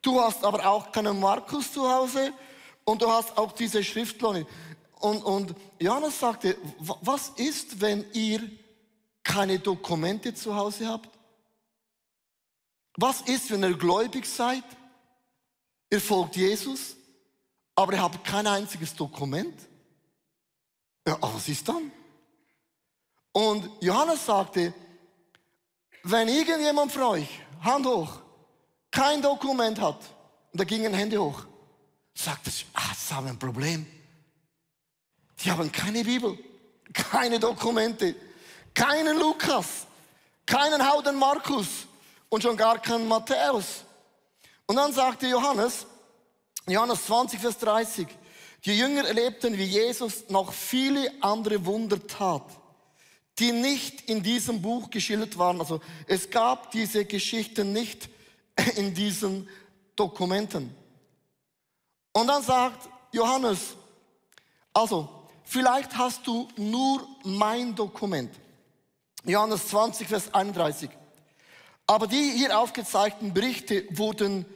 du 0.00 0.20
hast 0.20 0.44
aber 0.44 0.64
auch 0.64 0.92
keinen 0.92 1.18
Markus 1.18 1.72
zu 1.72 1.92
Hause 1.92 2.32
und 2.84 3.02
du 3.02 3.10
hast 3.10 3.36
auch 3.36 3.50
diese 3.50 3.82
Schriftlone. 3.82 4.46
Und, 5.00 5.24
und 5.24 5.56
Johannes 5.80 6.20
sagte, 6.20 6.56
was 6.78 7.30
ist, 7.30 7.80
wenn 7.80 8.06
ihr 8.12 8.48
keine 9.24 9.58
Dokumente 9.58 10.32
zu 10.34 10.54
Hause 10.54 10.86
habt? 10.86 11.17
Was 13.00 13.20
ist, 13.20 13.48
wenn 13.52 13.62
ihr 13.62 13.78
gläubig 13.78 14.26
seid? 14.26 14.64
Ihr 15.88 16.00
folgt 16.00 16.34
Jesus, 16.34 16.96
aber 17.76 17.92
ihr 17.92 18.02
habt 18.02 18.24
kein 18.24 18.44
einziges 18.44 18.92
Dokument? 18.92 19.54
Ja, 21.06 21.16
was 21.20 21.48
ist 21.48 21.68
dann? 21.68 21.92
Und 23.30 23.70
Johannes 23.80 24.26
sagte, 24.26 24.74
wenn 26.02 26.26
irgendjemand 26.26 26.90
von 26.90 27.02
euch, 27.02 27.28
Hand 27.60 27.86
hoch, 27.86 28.20
kein 28.90 29.22
Dokument 29.22 29.80
hat, 29.80 30.00
und 30.52 30.60
da 30.60 30.64
gingen 30.64 30.92
Hände 30.92 31.22
hoch, 31.22 31.46
sagt 32.14 32.48
es, 32.48 32.64
ah, 32.74 32.88
das 32.88 33.12
haben 33.12 33.28
ein 33.28 33.38
Problem. 33.38 33.86
Die 35.44 35.52
haben 35.52 35.70
keine 35.70 36.02
Bibel, 36.02 36.36
keine 36.92 37.38
Dokumente, 37.38 38.16
keinen 38.74 39.16
Lukas, 39.20 39.86
keinen 40.44 40.84
Hauden 40.84 41.16
Markus 41.16 41.87
und 42.28 42.42
schon 42.42 42.56
gar 42.56 42.80
keinen 42.80 43.08
Matthäus. 43.08 43.84
Und 44.66 44.76
dann 44.76 44.92
sagte 44.92 45.26
Johannes, 45.26 45.86
Johannes 46.66 47.06
20, 47.06 47.40
Vers 47.40 47.58
30, 47.58 48.06
die 48.64 48.78
Jünger 48.78 49.06
erlebten, 49.06 49.56
wie 49.56 49.64
Jesus 49.64 50.28
noch 50.28 50.52
viele 50.52 51.10
andere 51.22 51.64
Wunder 51.64 52.06
tat 52.06 52.44
die 53.38 53.52
nicht 53.52 54.08
in 54.08 54.22
diesem 54.22 54.60
Buch 54.60 54.90
geschildert 54.90 55.38
waren. 55.38 55.60
Also 55.60 55.80
es 56.06 56.30
gab 56.30 56.70
diese 56.72 57.04
Geschichten 57.04 57.72
nicht 57.72 58.08
in 58.76 58.94
diesen 58.94 59.48
Dokumenten. 59.94 60.74
Und 62.12 62.26
dann 62.26 62.42
sagt 62.42 62.88
Johannes, 63.12 63.76
also 64.72 65.08
vielleicht 65.44 65.96
hast 65.96 66.26
du 66.26 66.48
nur 66.56 67.06
mein 67.24 67.74
Dokument. 67.74 68.34
Johannes 69.24 69.68
20, 69.68 70.08
Vers 70.08 70.34
31. 70.34 70.90
Aber 71.88 72.06
die 72.06 72.30
hier 72.30 72.56
aufgezeigten 72.56 73.34
Berichte 73.34 73.84
wurden 73.90 74.46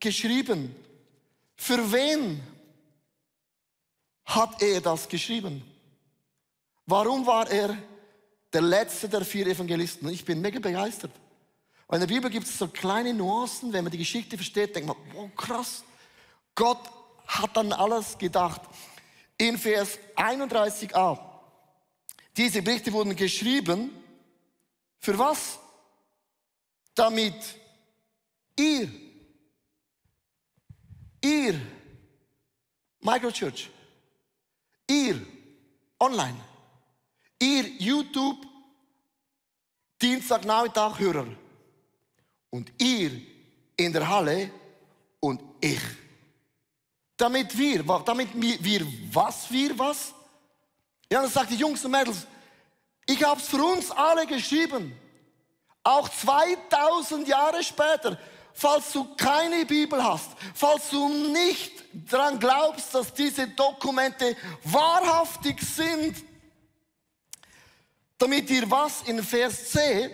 geschrieben. 0.00 0.74
Für 1.54 1.92
wen 1.92 2.42
hat 4.24 4.60
er 4.60 4.80
das 4.80 5.08
geschrieben? 5.08 5.62
Warum 6.86 7.24
war 7.24 7.48
er 7.48 7.76
der 8.52 8.62
letzte 8.62 9.08
der 9.08 9.24
vier 9.24 9.46
Evangelisten. 9.46 10.08
Ich 10.08 10.24
bin 10.24 10.40
mega 10.40 10.58
begeistert. 10.58 11.12
Weil 11.86 12.00
in 12.00 12.08
der 12.08 12.14
Bibel 12.14 12.30
gibt 12.30 12.46
es 12.46 12.58
so 12.58 12.68
kleine 12.68 13.14
Nuancen, 13.14 13.72
wenn 13.72 13.84
man 13.84 13.90
die 13.90 13.98
Geschichte 13.98 14.36
versteht, 14.36 14.74
denkt 14.74 14.88
man, 14.88 14.96
wow, 15.12 15.30
krass. 15.36 15.84
Gott 16.54 16.90
hat 17.26 17.56
an 17.56 17.72
alles 17.72 18.16
gedacht. 18.18 18.62
In 19.38 19.58
Vers 19.58 19.98
31a. 20.16 21.18
Diese 22.36 22.62
Berichte 22.62 22.92
wurden 22.92 23.16
geschrieben. 23.16 23.90
Für 24.98 25.18
was? 25.18 25.58
Damit 26.94 27.34
ihr, 28.58 28.88
ihr, 31.22 31.60
Microchurch, 33.00 33.70
ihr, 34.88 35.26
online, 35.98 36.50
Ihr 37.42 37.68
YouTube 37.78 38.46
Dienstagnachmittag 40.00 40.98
Hörer 40.98 41.26
und 42.50 42.70
ihr 42.78 43.12
in 43.76 43.92
der 43.92 44.06
Halle 44.06 44.50
und 45.20 45.40
ich. 45.60 45.80
Damit 47.16 47.56
wir, 47.56 47.82
damit 48.04 48.28
wir 48.34 48.86
was, 49.10 49.50
wir 49.50 49.78
was? 49.78 50.14
Ja, 51.10 51.22
dann 51.22 51.30
sagt 51.30 51.50
die 51.50 51.56
Jungs 51.56 51.84
und 51.84 51.90
Mädels, 51.90 52.26
ich 53.06 53.22
habe 53.24 53.40
es 53.40 53.48
für 53.48 53.62
uns 53.62 53.90
alle 53.90 54.26
geschrieben. 54.26 54.94
Auch 55.82 56.08
2000 56.08 57.26
Jahre 57.26 57.62
später, 57.64 58.18
falls 58.52 58.92
du 58.92 59.14
keine 59.14 59.64
Bibel 59.64 60.02
hast, 60.02 60.30
falls 60.54 60.90
du 60.90 61.08
nicht 61.08 61.72
daran 62.10 62.38
glaubst, 62.38 62.94
dass 62.94 63.12
diese 63.14 63.48
Dokumente 63.48 64.36
wahrhaftig 64.64 65.60
sind, 65.62 66.16
damit 68.18 68.50
ihr 68.50 68.70
was 68.70 69.02
in 69.02 69.22
Vers 69.22 69.70
C? 69.70 70.10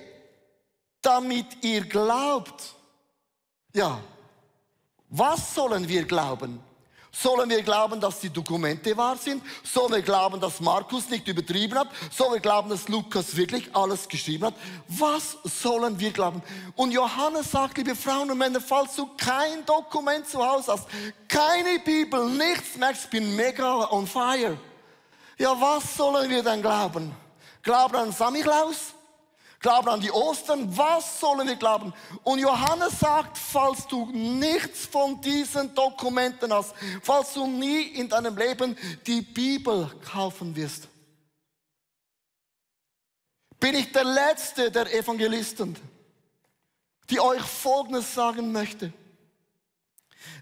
Damit 1.02 1.64
ihr 1.64 1.84
glaubt. 1.84 2.74
Ja, 3.74 4.00
was 5.08 5.54
sollen 5.54 5.88
wir 5.88 6.04
glauben? 6.04 6.60
Sollen 7.22 7.48
wir 7.48 7.62
glauben, 7.62 7.98
dass 7.98 8.20
die 8.20 8.28
Dokumente 8.28 8.94
wahr 8.94 9.16
sind? 9.16 9.42
Sollen 9.64 9.92
wir 9.92 10.02
glauben, 10.02 10.38
dass 10.38 10.60
Markus 10.60 11.08
nicht 11.08 11.26
übertrieben 11.26 11.78
hat? 11.78 11.88
Sollen 12.14 12.34
wir 12.34 12.40
glauben, 12.40 12.68
dass 12.68 12.88
Lukas 12.88 13.34
wirklich 13.34 13.74
alles 13.74 14.06
geschrieben 14.06 14.44
hat? 14.44 14.54
Was 14.86 15.38
sollen 15.44 15.98
wir 15.98 16.10
glauben? 16.10 16.42
Und 16.74 16.90
Johannes 16.90 17.50
sagt, 17.50 17.78
liebe 17.78 17.94
Frauen 17.94 18.30
und 18.30 18.36
Männer, 18.36 18.60
falls 18.60 18.96
du 18.96 19.08
kein 19.16 19.64
Dokument 19.64 20.28
zu 20.28 20.46
Hause 20.46 20.72
hast, 20.72 20.88
keine 21.26 21.78
Bibel, 21.78 22.28
nichts 22.28 22.76
merkst, 22.76 23.04
ich 23.04 23.10
bin 23.10 23.34
mega 23.34 23.90
on 23.90 24.06
fire. 24.06 24.58
Ja, 25.38 25.58
was 25.58 25.96
sollen 25.96 26.28
wir 26.28 26.42
denn 26.42 26.60
glauben? 26.60 27.14
Glauben 27.62 27.96
an 27.96 28.12
Samichlaus? 28.12 28.95
Glauben 29.60 29.88
an 29.88 30.00
die 30.00 30.10
Ostern, 30.10 30.76
was 30.76 31.18
sollen 31.18 31.48
wir 31.48 31.56
glauben? 31.56 31.92
Und 32.24 32.38
Johannes 32.38 33.00
sagt, 33.00 33.38
falls 33.38 33.86
du 33.86 34.06
nichts 34.12 34.86
von 34.86 35.20
diesen 35.20 35.74
Dokumenten 35.74 36.52
hast, 36.52 36.74
falls 37.02 37.32
du 37.32 37.46
nie 37.46 37.82
in 37.82 38.08
deinem 38.08 38.36
Leben 38.36 38.76
die 39.06 39.22
Bibel 39.22 39.90
kaufen 40.04 40.54
wirst, 40.54 40.88
bin 43.58 43.74
ich 43.74 43.90
der 43.92 44.04
letzte 44.04 44.70
der 44.70 44.92
Evangelisten, 44.92 45.76
die 47.08 47.18
euch 47.18 47.40
Folgendes 47.40 48.14
sagen 48.14 48.52
möchte. 48.52 48.92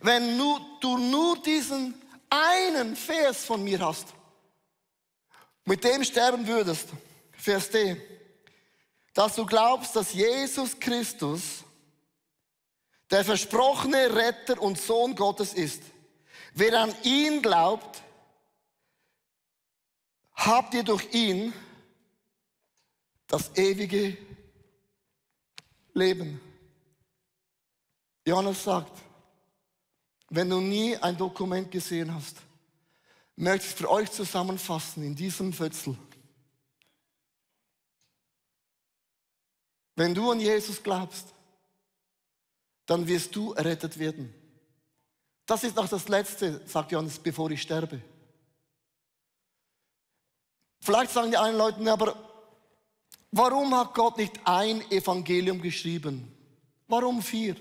Wenn 0.00 0.36
du 0.36 0.98
nur 0.98 1.40
diesen 1.42 1.94
einen 2.28 2.96
Vers 2.96 3.44
von 3.44 3.62
mir 3.62 3.78
hast, 3.78 4.08
mit 5.64 5.84
dem 5.84 6.02
sterben 6.02 6.46
würdest, 6.46 6.88
Vers 7.38 7.70
D, 7.70 7.96
dass 9.14 9.36
du 9.36 9.46
glaubst, 9.46 9.96
dass 9.96 10.12
Jesus 10.12 10.78
Christus 10.78 11.64
der 13.10 13.24
versprochene 13.24 14.14
Retter 14.14 14.60
und 14.60 14.78
Sohn 14.78 15.14
Gottes 15.14 15.54
ist. 15.54 15.82
Wer 16.52 16.80
an 16.80 16.94
ihn 17.04 17.40
glaubt, 17.40 18.02
habt 20.34 20.74
ihr 20.74 20.82
durch 20.82 21.12
ihn 21.14 21.52
das 23.28 23.56
ewige 23.56 24.16
Leben. 25.92 26.40
Johannes 28.26 28.64
sagt, 28.64 28.92
wenn 30.30 30.50
du 30.50 30.60
nie 30.60 30.96
ein 30.96 31.16
Dokument 31.16 31.70
gesehen 31.70 32.12
hast, 32.12 32.38
möchte 33.36 33.66
ich 33.68 33.74
für 33.74 33.90
euch 33.90 34.10
zusammenfassen 34.10 35.04
in 35.04 35.14
diesem 35.14 35.52
Fötzel. 35.52 35.96
Wenn 39.96 40.14
du 40.14 40.30
an 40.30 40.40
Jesus 40.40 40.82
glaubst, 40.82 41.28
dann 42.86 43.06
wirst 43.06 43.34
du 43.34 43.52
errettet 43.52 43.98
werden. 43.98 44.34
Das 45.46 45.62
ist 45.62 45.76
noch 45.76 45.88
das 45.88 46.08
Letzte, 46.08 46.60
sagt 46.66 46.92
Johannes, 46.92 47.18
bevor 47.18 47.50
ich 47.50 47.62
sterbe. 47.62 48.00
Vielleicht 50.80 51.12
sagen 51.12 51.30
die 51.30 51.36
einen 51.36 51.56
Leute, 51.56 51.90
aber 51.90 52.14
warum 53.30 53.74
hat 53.74 53.94
Gott 53.94 54.18
nicht 54.18 54.40
ein 54.44 54.80
Evangelium 54.90 55.60
geschrieben? 55.60 56.30
Warum 56.88 57.22
vier? 57.22 57.56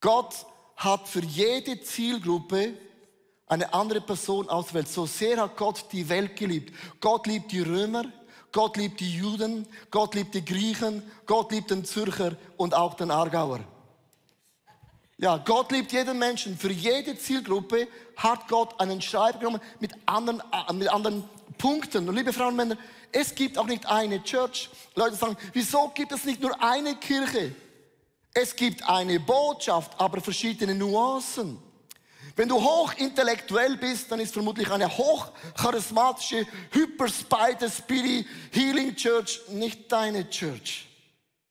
Gott 0.00 0.46
hat 0.76 1.08
für 1.08 1.24
jede 1.24 1.80
Zielgruppe 1.80 2.74
eine 3.46 3.72
andere 3.74 4.00
Person 4.00 4.48
auswählt. 4.48 4.88
So 4.88 5.06
sehr 5.06 5.38
hat 5.38 5.56
Gott 5.56 5.86
die 5.92 6.08
Welt 6.08 6.36
geliebt. 6.36 6.74
Gott 7.00 7.26
liebt 7.26 7.52
die 7.52 7.60
Römer, 7.60 8.04
Gott 8.52 8.76
liebt 8.76 9.00
die 9.00 9.16
Juden, 9.16 9.66
Gott 9.90 10.14
liebt 10.14 10.34
die 10.34 10.44
Griechen, 10.44 11.02
Gott 11.26 11.52
liebt 11.52 11.70
den 11.70 11.84
Zürcher 11.84 12.36
und 12.56 12.74
auch 12.74 12.94
den 12.94 13.10
Aargauer. 13.10 13.60
Ja, 15.18 15.36
Gott 15.36 15.70
liebt 15.70 15.92
jeden 15.92 16.18
Menschen. 16.18 16.56
Für 16.56 16.72
jede 16.72 17.16
Zielgruppe 17.16 17.88
hat 18.16 18.48
Gott 18.48 18.80
einen 18.80 19.02
Schreiber 19.02 19.38
genommen 19.38 19.60
mit 19.78 19.92
anderen, 20.06 20.42
äh, 20.50 20.72
mit 20.72 20.88
anderen 20.88 21.24
Punkten. 21.58 22.08
Und 22.08 22.16
liebe 22.16 22.32
Frauen 22.32 22.48
und 22.48 22.56
Männer, 22.56 22.78
es 23.12 23.34
gibt 23.34 23.58
auch 23.58 23.66
nicht 23.66 23.84
eine 23.86 24.22
Church. 24.22 24.70
Leute 24.94 25.16
sagen, 25.16 25.36
wieso 25.52 25.88
gibt 25.94 26.12
es 26.12 26.24
nicht 26.24 26.40
nur 26.40 26.60
eine 26.62 26.96
Kirche? 26.96 27.54
Es 28.32 28.56
gibt 28.56 28.88
eine 28.88 29.20
Botschaft, 29.20 29.92
aber 30.00 30.20
verschiedene 30.20 30.74
Nuancen. 30.74 31.58
Wenn 32.40 32.48
du 32.48 32.58
hochintellektuell 32.58 33.76
bist, 33.76 34.10
dann 34.10 34.18
ist 34.18 34.32
vermutlich 34.32 34.70
eine 34.70 34.88
hochcharismatische 34.88 36.46
Hyper 36.70 37.06
Spider 37.06 37.68
Spirit 37.68 38.26
Healing 38.50 38.96
Church 38.96 39.42
nicht 39.50 39.92
deine 39.92 40.26
Church. 40.30 40.88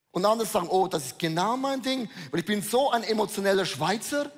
Und 0.10 0.25
andere 0.25 0.47
sagen, 0.47 0.67
oh, 0.67 0.88
das 0.88 1.06
ist 1.06 1.19
genau 1.19 1.56
mein 1.58 1.84
Ding, 1.84 2.10
weil 2.32 2.39
ich 2.39 2.45
bin 2.47 2.63
so 2.63 2.89
ein 2.89 3.04
emotioneller 3.04 3.65
Schweizer. 3.65 4.32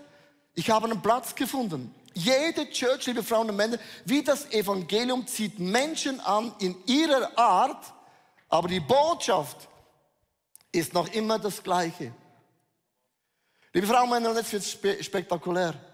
Ich 0.54 0.70
habe 0.70 0.90
einen 0.90 1.02
Platz 1.02 1.34
gefunden. 1.34 1.96
Jede 2.14 2.70
Church, 2.70 3.06
liebe 3.06 3.24
Frauen 3.24 3.50
und 3.50 3.56
Männer, 3.56 3.78
wie 4.04 4.22
das 4.22 4.52
Evangelium 4.52 5.26
zieht 5.28 5.58
Menschen 5.58 6.20
an 6.20 6.54
in 6.60 6.76
ihrer 6.86 7.32
Art, 7.40 7.94
aber 8.50 8.68
die 8.68 8.82
Botschaft 8.82 9.70
ist 10.74 10.94
noch 10.94 11.08
immer 11.14 11.40
das 11.40 11.64
Gleiche. 11.64 12.12
Liebe 13.72 13.88
Frauen 13.88 14.04
und 14.04 14.10
Männer, 14.10 14.32
und 14.32 14.36
jetzt 14.36 14.52
wird 14.52 15.00
es 15.00 15.06
spektakulär. 15.06 15.91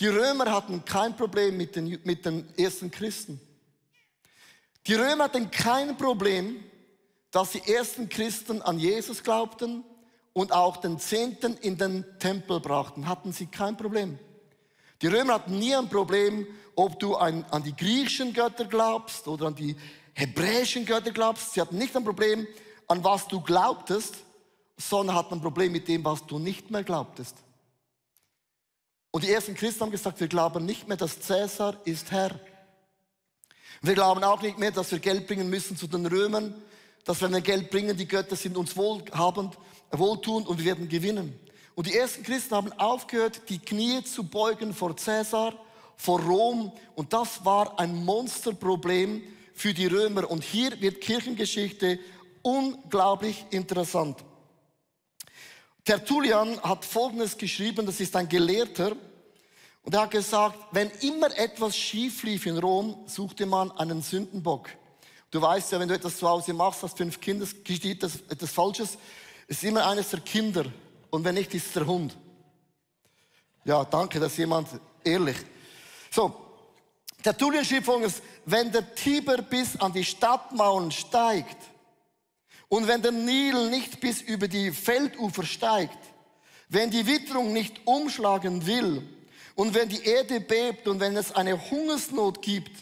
Die 0.00 0.08
Römer 0.08 0.52
hatten 0.52 0.84
kein 0.84 1.16
Problem 1.16 1.56
mit 1.56 1.76
den, 1.76 1.98
mit 2.04 2.24
den 2.24 2.46
ersten 2.58 2.90
Christen. 2.90 3.40
Die 4.86 4.94
Römer 4.94 5.24
hatten 5.24 5.50
kein 5.50 5.96
Problem, 5.96 6.62
dass 7.30 7.52
die 7.52 7.72
ersten 7.72 8.08
Christen 8.08 8.62
an 8.62 8.78
Jesus 8.78 9.22
glaubten 9.22 9.84
und 10.32 10.52
auch 10.52 10.76
den 10.76 10.98
Zehnten 10.98 11.56
in 11.56 11.78
den 11.78 12.04
Tempel 12.18 12.60
brachten. 12.60 13.08
Hatten 13.08 13.32
sie 13.32 13.46
kein 13.46 13.76
Problem. 13.76 14.18
Die 15.02 15.08
Römer 15.08 15.34
hatten 15.34 15.58
nie 15.58 15.74
ein 15.74 15.88
Problem, 15.88 16.46
ob 16.74 17.00
du 17.00 17.16
an, 17.16 17.44
an 17.50 17.62
die 17.62 17.74
griechischen 17.74 18.32
Götter 18.32 18.66
glaubst 18.66 19.28
oder 19.28 19.46
an 19.46 19.54
die 19.54 19.76
hebräischen 20.14 20.84
Götter 20.84 21.10
glaubst. 21.10 21.54
Sie 21.54 21.60
hatten 21.60 21.78
nicht 21.78 21.96
ein 21.96 22.04
Problem, 22.04 22.46
an 22.86 23.02
was 23.02 23.26
du 23.28 23.40
glaubtest, 23.40 24.14
sondern 24.76 25.16
hatten 25.16 25.34
ein 25.34 25.40
Problem 25.40 25.72
mit 25.72 25.88
dem, 25.88 26.04
was 26.04 26.24
du 26.26 26.38
nicht 26.38 26.70
mehr 26.70 26.84
glaubtest. 26.84 27.36
Und 29.16 29.24
die 29.24 29.30
ersten 29.30 29.54
Christen 29.54 29.80
haben 29.80 29.90
gesagt, 29.90 30.20
wir 30.20 30.28
glauben 30.28 30.66
nicht 30.66 30.88
mehr, 30.88 30.98
dass 30.98 31.18
Cäsar 31.20 31.80
ist 31.86 32.10
Herr. 32.10 32.38
Wir 33.80 33.94
glauben 33.94 34.22
auch 34.22 34.42
nicht 34.42 34.58
mehr, 34.58 34.70
dass 34.70 34.92
wir 34.92 34.98
Geld 34.98 35.26
bringen 35.26 35.48
müssen 35.48 35.74
zu 35.74 35.86
den 35.86 36.04
Römern, 36.04 36.54
dass 37.06 37.22
wenn 37.22 37.32
wir 37.32 37.40
Geld 37.40 37.70
bringen, 37.70 37.96
die 37.96 38.06
Götter 38.06 38.36
sind 38.36 38.58
uns 38.58 38.76
wohlhabend, 38.76 39.56
wohltuend 39.90 40.46
und 40.46 40.58
wir 40.58 40.66
werden 40.66 40.90
gewinnen. 40.90 41.40
Und 41.74 41.86
die 41.86 41.96
ersten 41.96 42.24
Christen 42.24 42.56
haben 42.56 42.72
aufgehört, 42.74 43.40
die 43.48 43.58
Knie 43.58 44.04
zu 44.04 44.22
beugen 44.22 44.74
vor 44.74 44.94
Cäsar, 44.98 45.54
vor 45.96 46.20
Rom. 46.20 46.70
Und 46.94 47.14
das 47.14 47.42
war 47.42 47.80
ein 47.80 48.04
Monsterproblem 48.04 49.22
für 49.54 49.72
die 49.72 49.86
Römer. 49.86 50.30
Und 50.30 50.44
hier 50.44 50.78
wird 50.82 51.00
Kirchengeschichte 51.00 51.98
unglaublich 52.42 53.46
interessant. 53.48 54.18
Tertullian 55.86 56.60
hat 56.62 56.84
Folgendes 56.84 57.38
geschrieben, 57.38 57.86
das 57.86 58.00
ist 58.00 58.14
ein 58.16 58.28
Gelehrter, 58.28 58.96
und 59.84 59.94
er 59.94 60.00
hat 60.00 60.10
gesagt, 60.10 60.58
wenn 60.72 60.90
immer 61.00 61.28
etwas 61.38 61.76
schief 61.76 62.24
lief 62.24 62.44
in 62.46 62.58
Rom, 62.58 63.04
suchte 63.06 63.46
man 63.46 63.70
einen 63.70 64.02
Sündenbock. 64.02 64.68
Du 65.30 65.40
weißt 65.40 65.70
ja, 65.70 65.78
wenn 65.78 65.86
du 65.86 65.94
etwas 65.94 66.16
zu 66.16 66.28
Hause 66.28 66.52
machst, 66.54 66.82
hast 66.82 66.98
fünf 66.98 67.20
Kinder, 67.20 67.46
geschieht 67.62 68.02
das, 68.02 68.16
etwas 68.28 68.50
Falsches, 68.50 68.98
ist 69.46 69.62
immer 69.62 69.86
eines 69.86 70.10
der 70.10 70.18
Kinder. 70.20 70.64
Und 71.10 71.22
wenn 71.22 71.36
nicht, 71.36 71.54
ist 71.54 71.66
es 71.66 71.72
der 71.74 71.86
Hund. 71.86 72.16
Ja, 73.64 73.84
danke, 73.84 74.18
dass 74.18 74.36
jemand 74.36 74.68
ehrlich. 75.04 75.36
So, 76.10 76.34
Tertullian 77.22 77.64
schrieb 77.64 77.84
folgendes, 77.84 78.22
wenn 78.44 78.72
der 78.72 78.92
Tiber 78.92 79.36
bis 79.36 79.76
an 79.76 79.92
die 79.92 80.04
Stadtmauern 80.04 80.90
steigt, 80.90 81.58
und 82.68 82.88
wenn 82.88 83.02
der 83.02 83.12
Nil 83.12 83.70
nicht 83.70 84.00
bis 84.00 84.20
über 84.20 84.48
die 84.48 84.72
Feldufer 84.72 85.44
steigt, 85.44 85.98
wenn 86.68 86.90
die 86.90 87.06
Witterung 87.06 87.52
nicht 87.52 87.86
umschlagen 87.86 88.66
will 88.66 89.02
und 89.54 89.74
wenn 89.74 89.88
die 89.88 90.02
Erde 90.02 90.40
bebt 90.40 90.88
und 90.88 91.00
wenn 91.00 91.16
es 91.16 91.32
eine 91.32 91.70
Hungersnot 91.70 92.42
gibt, 92.42 92.72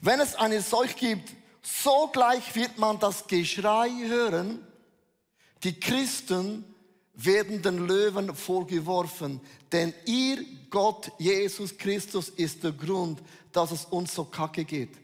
wenn 0.00 0.20
es 0.20 0.36
eine 0.36 0.60
Seuch 0.60 0.96
gibt, 0.96 1.30
sogleich 1.62 2.54
wird 2.54 2.78
man 2.78 2.98
das 2.98 3.26
Geschrei 3.26 3.90
hören, 4.06 4.64
die 5.64 5.78
Christen 5.80 6.64
werden 7.14 7.62
den 7.62 7.86
Löwen 7.86 8.34
vorgeworfen, 8.34 9.40
denn 9.72 9.94
ihr 10.04 10.44
Gott 10.70 11.10
Jesus 11.18 11.76
Christus 11.76 12.28
ist 12.28 12.62
der 12.62 12.72
Grund, 12.72 13.20
dass 13.52 13.70
es 13.70 13.84
uns 13.86 14.14
so 14.14 14.24
kacke 14.24 14.64
geht. 14.64 14.96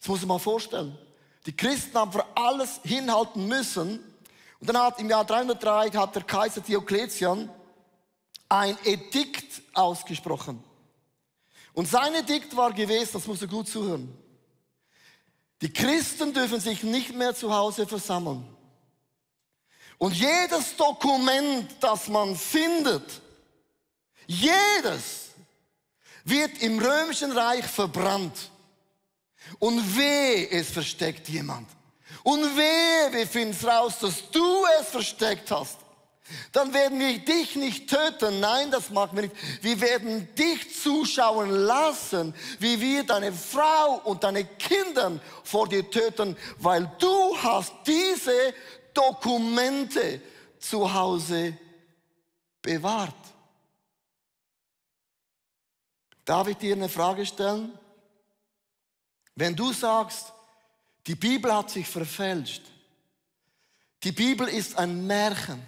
Das 0.00 0.08
muss 0.08 0.20
man 0.20 0.28
mal 0.28 0.38
vorstellen. 0.38 0.96
Die 1.46 1.56
Christen 1.56 1.96
haben 1.96 2.12
für 2.12 2.24
alles 2.34 2.80
hinhalten 2.84 3.46
müssen. 3.46 4.00
Und 4.60 4.68
dann 4.68 4.78
hat 4.78 5.00
im 5.00 5.08
Jahr 5.08 5.24
303 5.24 5.90
hat 5.90 6.14
der 6.14 6.22
Kaiser 6.24 6.60
Diokletian 6.60 7.48
ein 8.48 8.78
Edikt 8.84 9.62
ausgesprochen. 9.74 10.62
Und 11.74 11.88
sein 11.88 12.14
Edikt 12.14 12.56
war 12.56 12.72
gewesen, 12.72 13.10
das 13.12 13.26
muss 13.26 13.40
er 13.40 13.48
gut 13.48 13.68
zuhören. 13.68 14.12
Die 15.60 15.72
Christen 15.72 16.32
dürfen 16.32 16.60
sich 16.60 16.82
nicht 16.82 17.14
mehr 17.14 17.34
zu 17.34 17.54
Hause 17.54 17.86
versammeln. 17.86 18.44
Und 19.98 20.14
jedes 20.14 20.76
Dokument, 20.76 21.68
das 21.80 22.08
man 22.08 22.36
findet, 22.36 23.20
jedes 24.26 25.30
wird 26.24 26.62
im 26.62 26.78
römischen 26.78 27.32
Reich 27.32 27.64
verbrannt. 27.64 28.50
Und 29.58 29.96
weh, 29.96 30.48
es 30.50 30.70
versteckt 30.70 31.28
jemand. 31.28 31.68
Und 32.22 32.42
weh, 32.56 33.12
wir 33.12 33.26
finden 33.26 33.66
raus, 33.66 33.98
dass 34.00 34.30
du 34.30 34.64
es 34.80 34.88
versteckt 34.88 35.50
hast. 35.50 35.78
dann 36.52 36.74
werden 36.74 36.98
wir 36.98 37.18
dich 37.18 37.56
nicht 37.56 37.88
töten. 37.88 38.40
Nein, 38.40 38.70
das 38.70 38.90
machen 38.90 39.16
wir 39.16 39.22
nicht. 39.22 39.36
Wir 39.62 39.80
werden 39.80 40.28
dich 40.34 40.80
zuschauen 40.82 41.50
lassen, 41.50 42.34
wie 42.58 42.80
wir 42.80 43.04
deine 43.04 43.32
Frau 43.32 44.00
und 44.04 44.24
deine 44.24 44.44
Kinder 44.44 45.18
vor 45.44 45.68
dir 45.68 45.88
töten, 45.90 46.36
weil 46.58 46.90
du 46.98 47.36
hast 47.38 47.72
diese 47.86 48.54
Dokumente 48.92 50.20
zu 50.58 50.92
Hause 50.92 51.56
bewahrt. 52.60 53.14
Darf 56.24 56.48
ich 56.48 56.56
dir 56.56 56.74
eine 56.74 56.88
Frage 56.88 57.24
stellen? 57.24 57.72
Wenn 59.38 59.54
du 59.54 59.72
sagst, 59.72 60.32
die 61.06 61.14
Bibel 61.14 61.54
hat 61.54 61.70
sich 61.70 61.86
verfälscht, 61.86 62.62
die 64.02 64.10
Bibel 64.10 64.48
ist 64.48 64.76
ein 64.76 65.06
Märchen, 65.06 65.62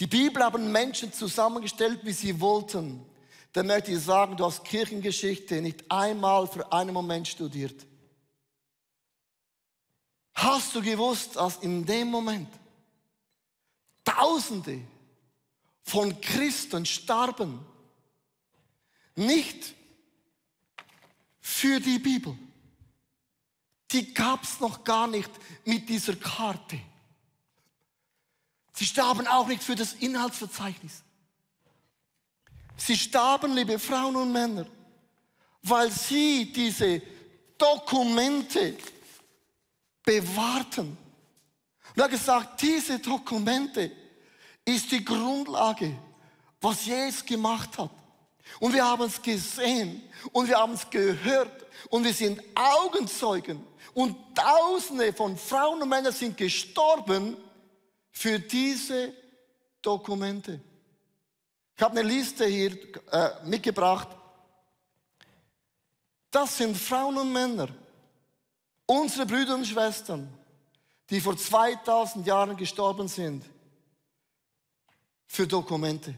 die 0.00 0.08
Bibel 0.08 0.42
haben 0.42 0.72
Menschen 0.72 1.12
zusammengestellt, 1.12 2.00
wie 2.02 2.12
sie 2.12 2.40
wollten, 2.40 3.06
dann 3.52 3.68
möchte 3.68 3.92
ich 3.92 4.00
sagen, 4.00 4.36
du 4.36 4.44
hast 4.44 4.64
Kirchengeschichte 4.64 5.62
nicht 5.62 5.88
einmal 5.88 6.48
für 6.48 6.72
einen 6.72 6.92
Moment 6.92 7.28
studiert. 7.28 7.86
Hast 10.34 10.74
du 10.74 10.82
gewusst, 10.82 11.36
dass 11.36 11.58
in 11.58 11.86
dem 11.86 12.08
Moment 12.08 12.48
Tausende 14.04 14.80
von 15.84 16.20
Christen 16.20 16.84
starben, 16.84 17.64
nicht 19.14 19.74
für 21.40 21.78
die 21.78 22.00
Bibel. 22.00 22.36
Die 23.92 24.14
gab 24.14 24.44
es 24.44 24.60
noch 24.60 24.84
gar 24.84 25.06
nicht 25.06 25.30
mit 25.64 25.88
dieser 25.88 26.16
Karte. 26.16 26.80
Sie 28.72 28.86
starben 28.86 29.26
auch 29.26 29.46
nicht 29.46 29.62
für 29.62 29.74
das 29.74 29.94
Inhaltsverzeichnis. 29.94 31.02
Sie 32.76 32.96
starben, 32.96 33.54
liebe 33.54 33.78
Frauen 33.78 34.16
und 34.16 34.32
Männer, 34.32 34.66
weil 35.62 35.90
sie 35.90 36.50
diese 36.50 37.02
Dokumente 37.58 38.76
bewahrten. 40.02 40.96
Und 41.90 41.98
er 41.98 42.04
hat 42.04 42.10
gesagt, 42.10 42.62
diese 42.62 42.98
Dokumente 42.98 43.90
ist 44.64 44.90
die 44.90 45.04
Grundlage, 45.04 45.94
was 46.60 46.86
Jesus 46.86 47.24
gemacht 47.24 47.76
hat. 47.76 47.90
Und 48.58 48.74
wir 48.74 48.84
haben 48.84 49.04
es 49.04 49.20
gesehen 49.20 50.02
und 50.32 50.48
wir 50.48 50.58
haben 50.58 50.74
es 50.74 50.88
gehört 50.90 51.66
und 51.88 52.04
wir 52.04 52.12
sind 52.12 52.42
Augenzeugen. 52.54 53.64
Und 53.94 54.16
Tausende 54.34 55.12
von 55.12 55.36
Frauen 55.36 55.82
und 55.82 55.88
Männern 55.88 56.12
sind 56.12 56.36
gestorben 56.36 57.36
für 58.10 58.38
diese 58.38 59.12
Dokumente. 59.82 60.60
Ich 61.76 61.82
habe 61.82 61.98
eine 61.98 62.08
Liste 62.08 62.46
hier 62.46 62.76
äh, 63.10 63.30
mitgebracht. 63.44 64.08
Das 66.30 66.56
sind 66.56 66.76
Frauen 66.76 67.16
und 67.16 67.32
Männer, 67.32 67.68
unsere 68.86 69.26
Brüder 69.26 69.54
und 69.54 69.66
Schwestern, 69.66 70.32
die 71.08 71.20
vor 71.20 71.36
2000 71.36 72.26
Jahren 72.26 72.56
gestorben 72.56 73.08
sind 73.08 73.44
für 75.26 75.46
Dokumente. 75.46 76.14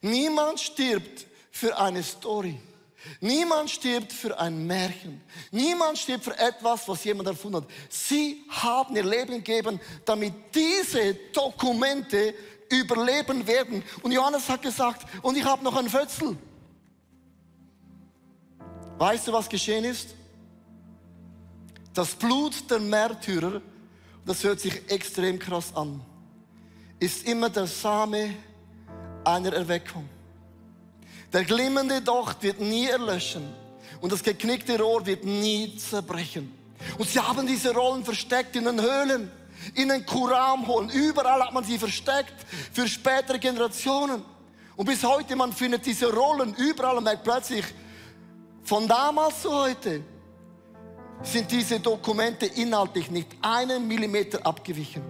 Niemand 0.00 0.60
stirbt 0.60 1.26
für 1.50 1.78
eine 1.78 2.02
Story. 2.02 2.60
Niemand 3.20 3.70
stirbt 3.70 4.12
für 4.12 4.38
ein 4.38 4.66
Märchen. 4.66 5.20
Niemand 5.50 5.98
stirbt 5.98 6.24
für 6.24 6.38
etwas, 6.38 6.88
was 6.88 7.04
jemand 7.04 7.28
erfunden 7.28 7.58
hat. 7.62 7.70
Sie 7.88 8.44
haben 8.48 8.96
ihr 8.96 9.04
Leben 9.04 9.42
gegeben, 9.42 9.80
damit 10.04 10.34
diese 10.54 11.14
Dokumente 11.32 12.34
überleben 12.70 13.46
werden. 13.46 13.82
Und 14.02 14.12
Johannes 14.12 14.48
hat 14.48 14.62
gesagt, 14.62 15.06
und 15.22 15.36
ich 15.36 15.44
habe 15.44 15.64
noch 15.64 15.76
ein 15.76 15.88
Fötzel. 15.88 16.36
Weißt 18.98 19.28
du, 19.28 19.32
was 19.32 19.48
geschehen 19.48 19.84
ist? 19.84 20.14
Das 21.94 22.14
Blut 22.14 22.68
der 22.70 22.80
Märtyrer, 22.80 23.62
das 24.24 24.44
hört 24.44 24.60
sich 24.60 24.90
extrem 24.90 25.38
krass 25.38 25.74
an, 25.74 26.00
ist 27.00 27.26
immer 27.26 27.48
der 27.48 27.66
Same 27.66 28.34
einer 29.28 29.52
Erweckung. 29.52 30.08
Der 31.32 31.44
glimmende 31.44 32.00
Docht 32.00 32.42
wird 32.42 32.60
nie 32.60 32.86
erlöschen 32.86 33.52
und 34.00 34.12
das 34.12 34.22
geknickte 34.22 34.78
Rohr 34.78 35.04
wird 35.04 35.24
nie 35.24 35.76
zerbrechen. 35.76 36.54
Und 36.96 37.08
sie 37.08 37.20
haben 37.20 37.46
diese 37.46 37.74
Rollen 37.74 38.04
versteckt 38.04 38.56
in 38.56 38.64
den 38.64 38.80
Höhlen, 38.80 39.30
in 39.74 39.88
den 39.88 40.06
Kuramholen. 40.06 40.88
Überall 40.90 41.42
hat 41.44 41.52
man 41.52 41.64
sie 41.64 41.78
versteckt 41.78 42.34
für 42.72 42.88
spätere 42.88 43.38
Generationen. 43.38 44.22
Und 44.76 44.86
bis 44.86 45.02
heute, 45.04 45.34
man 45.34 45.52
findet 45.52 45.84
diese 45.84 46.12
Rollen 46.12 46.54
überall 46.54 46.96
und 46.96 47.04
merkt 47.04 47.24
plötzlich, 47.24 47.64
von 48.62 48.86
damals 48.86 49.42
zu 49.42 49.52
heute 49.52 50.02
sind 51.22 51.50
diese 51.50 51.80
Dokumente 51.80 52.46
inhaltlich 52.46 53.10
nicht 53.10 53.28
einen 53.42 53.88
Millimeter 53.88 54.46
abgewichen. 54.46 55.02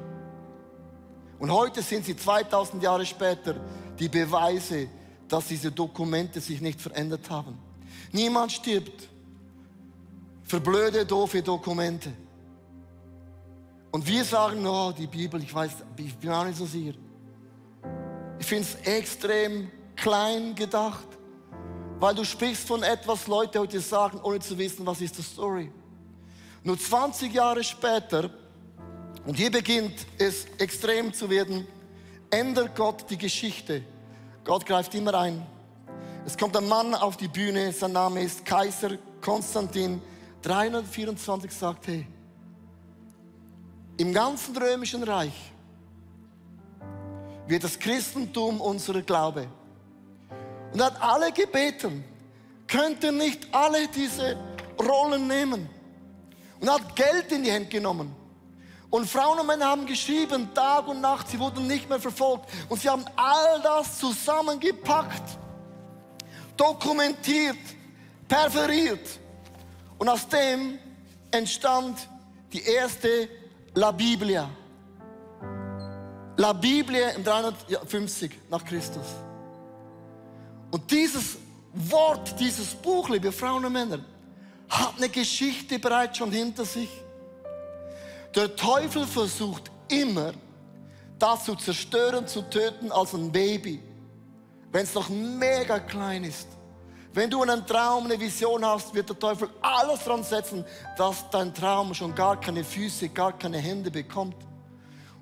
Und 1.39 1.53
heute 1.53 1.83
sind 1.83 2.05
sie 2.05 2.17
2000 2.17 2.83
Jahre 2.83 3.05
später 3.05 3.57
die 3.99 4.09
Beweise, 4.09 4.89
dass 5.29 5.49
diese 5.49 5.71
Dokumente 5.71 6.41
sich 6.41 6.61
nicht 6.61 6.81
verändert 6.81 7.29
haben. 7.31 7.59
Niemand 8.13 8.53
stirbt 8.53 9.09
für 10.45 10.61
blöde, 10.61 11.05
doofe 11.05 11.43
Dokumente. 11.43 12.13
Und 13.91 14.07
wir 14.07 14.25
sagen, 14.25 14.67
oh, 14.67 14.93
die 14.93 15.07
Bibel, 15.07 15.43
ich 15.43 15.55
weiß, 15.55 15.73
ich 15.97 16.17
bin 16.17 16.31
auch 16.31 16.45
nicht 16.45 16.59
so 16.59 16.67
sicher. 16.67 16.95
Ich 18.39 18.47
finde 18.47 18.65
es 18.65 18.75
extrem 18.87 19.71
klein 19.97 20.55
gedacht, 20.55 21.07
weil 21.99 22.15
du 22.15 22.25
sprichst 22.25 22.67
von 22.67 22.83
etwas, 22.83 23.27
Leute 23.27 23.59
heute 23.59 23.81
sagen, 23.81 24.21
ohne 24.23 24.41
zu 24.41 24.57
wissen, 24.57 24.87
was 24.87 25.01
ist 25.01 25.19
die 25.19 25.23
Story. 25.23 25.71
Nur 26.63 26.79
20 26.79 27.33
Jahre 27.33 27.65
später, 27.65 28.31
und 29.27 29.37
hier 29.37 29.51
beginnt 29.51 30.07
es 30.19 30.47
extrem 30.59 31.13
zu 31.13 31.29
werden, 31.29 31.67
ändert 32.31 32.77
Gott 32.77 33.09
die 33.11 33.19
Geschichte. 33.19 33.83
Gott 34.45 34.65
greift 34.67 34.95
immer 34.95 35.15
ein. 35.15 35.47
Es 36.25 36.37
kommt 36.37 36.57
ein 36.57 36.69
Mann 36.69 36.95
auf 36.95 37.17
die 37.17 37.29
Bühne, 37.29 37.73
sein 37.73 37.93
Name 37.93 38.23
ist 38.23 38.45
Kaiser 38.45 38.99
Konstantin. 39.21 40.01
324 40.43 41.51
sagt, 41.51 41.87
hey, 41.87 42.07
im 43.97 44.13
ganzen 44.13 44.57
römischen 44.57 45.03
Reich 45.03 45.53
wird 47.47 47.65
das 47.65 47.79
Christentum 47.79 48.61
unser 48.61 49.03
Glaube. 49.03 49.49
Und 50.73 50.81
er 50.81 50.87
hat 50.87 51.03
alle 51.03 51.33
gebeten, 51.33 52.05
könnten 52.67 53.17
nicht 53.17 53.53
alle 53.53 53.89
diese 53.89 54.37
Rollen 54.79 55.27
nehmen. 55.27 55.69
Und 56.61 56.69
er 56.69 56.75
hat 56.75 56.95
Geld 56.95 57.33
in 57.33 57.43
die 57.43 57.51
Hände 57.51 57.69
genommen. 57.69 58.15
Und 58.91 59.09
Frauen 59.09 59.39
und 59.39 59.47
Männer 59.47 59.67
haben 59.67 59.85
geschrieben, 59.85 60.49
Tag 60.55 60.89
und 60.89 61.01
Nacht, 61.01 61.29
sie 61.29 61.39
wurden 61.39 61.67
nicht 61.67 61.89
mehr 61.89 62.01
verfolgt. 62.01 62.49
Und 62.69 62.81
sie 62.81 62.89
haben 62.89 63.05
all 63.17 63.61
das 63.63 63.99
zusammengepackt, 63.99 65.39
dokumentiert, 66.57 67.59
perferiert. 68.27 69.07
Und 69.99 70.09
aus 70.09 70.27
dem 70.29 70.79
entstand 71.31 71.99
die 72.53 72.63
erste 72.63 73.29
La 73.75 73.91
Biblia. 73.91 74.49
La 76.37 76.53
Biblia 76.53 77.11
im 77.11 77.25
350 77.25 78.31
nach 78.49 78.65
Christus. 78.65 79.07
Und 80.71 80.91
dieses 80.91 81.37
Wort, 81.75 82.39
dieses 82.39 82.75
Buch, 82.75 83.09
liebe 83.09 83.33
Frauen 83.33 83.65
und 83.65 83.73
Männer, 83.73 83.99
hat 84.69 84.95
eine 84.97 85.09
Geschichte 85.09 85.79
bereits 85.79 86.19
schon 86.19 86.31
hinter 86.31 86.65
sich. 86.65 86.89
Der 88.35 88.55
Teufel 88.57 89.07
versucht 89.07 89.71
immer, 89.89 90.33
das 91.19 91.45
zu 91.45 91.55
zerstören, 91.57 92.27
zu 92.27 92.43
töten 92.43 92.93
als 92.93 93.15
ein 93.15 93.33
Baby, 93.33 93.83
wenn 94.71 94.85
es 94.85 94.95
noch 94.95 95.09
mega 95.09 95.79
klein 95.81 96.25
ist. 96.25 96.49
Wenn 97.13 97.31
du 97.31 97.43
einen 97.43 97.67
Traum, 97.67 98.05
eine 98.05 98.21
Vision 98.21 98.65
hast, 98.65 98.95
wird 98.95 99.09
der 99.09 99.19
Teufel 99.19 99.49
alles 99.61 100.05
dran 100.05 100.23
setzen, 100.23 100.65
dass 100.97 101.29
dein 101.31 101.53
Traum 101.55 101.95
schon 101.95 102.15
gar 102.15 102.39
keine 102.39 102.63
Füße, 102.63 103.09
gar 103.09 103.37
keine 103.37 103.59
Hände 103.59 103.91
bekommt. 103.91 104.37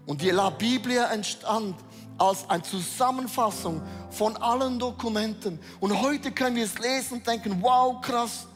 Und 0.04 0.20
die 0.20 0.30
La 0.30 0.50
Biblia 0.50 1.10
entstand 1.10 1.76
als 2.18 2.48
eine 2.50 2.62
Zusammenfassung 2.62 3.82
von 4.10 4.36
allen 4.36 4.78
Dokumenten. 4.78 5.60
Und 5.80 6.00
heute 6.00 6.32
können 6.32 6.56
wir 6.56 6.64
es 6.64 6.78
lesen 6.78 7.18
und 7.18 7.26
denken, 7.26 7.62
wow, 7.62 8.00
krass, 8.00 8.46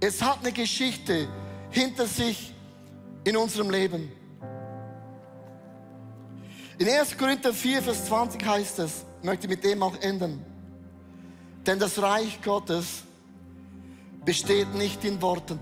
es 0.00 0.20
hat 0.22 0.38
eine 0.40 0.52
Geschichte 0.52 1.28
hinter 1.70 2.06
sich 2.06 2.52
in 3.26 3.36
unserem 3.36 3.70
Leben. 3.70 4.12
In 6.78 6.88
1. 6.88 7.18
Korinther 7.18 7.52
4, 7.52 7.82
Vers 7.82 8.06
20 8.06 8.46
heißt 8.46 8.78
es, 8.78 9.04
möchte 9.22 9.48
mit 9.48 9.64
dem 9.64 9.82
auch 9.82 9.96
enden, 10.00 10.44
denn 11.66 11.80
das 11.80 12.00
Reich 12.00 12.40
Gottes 12.40 13.02
besteht 14.24 14.72
nicht 14.74 15.04
in 15.04 15.20
Worten. 15.20 15.58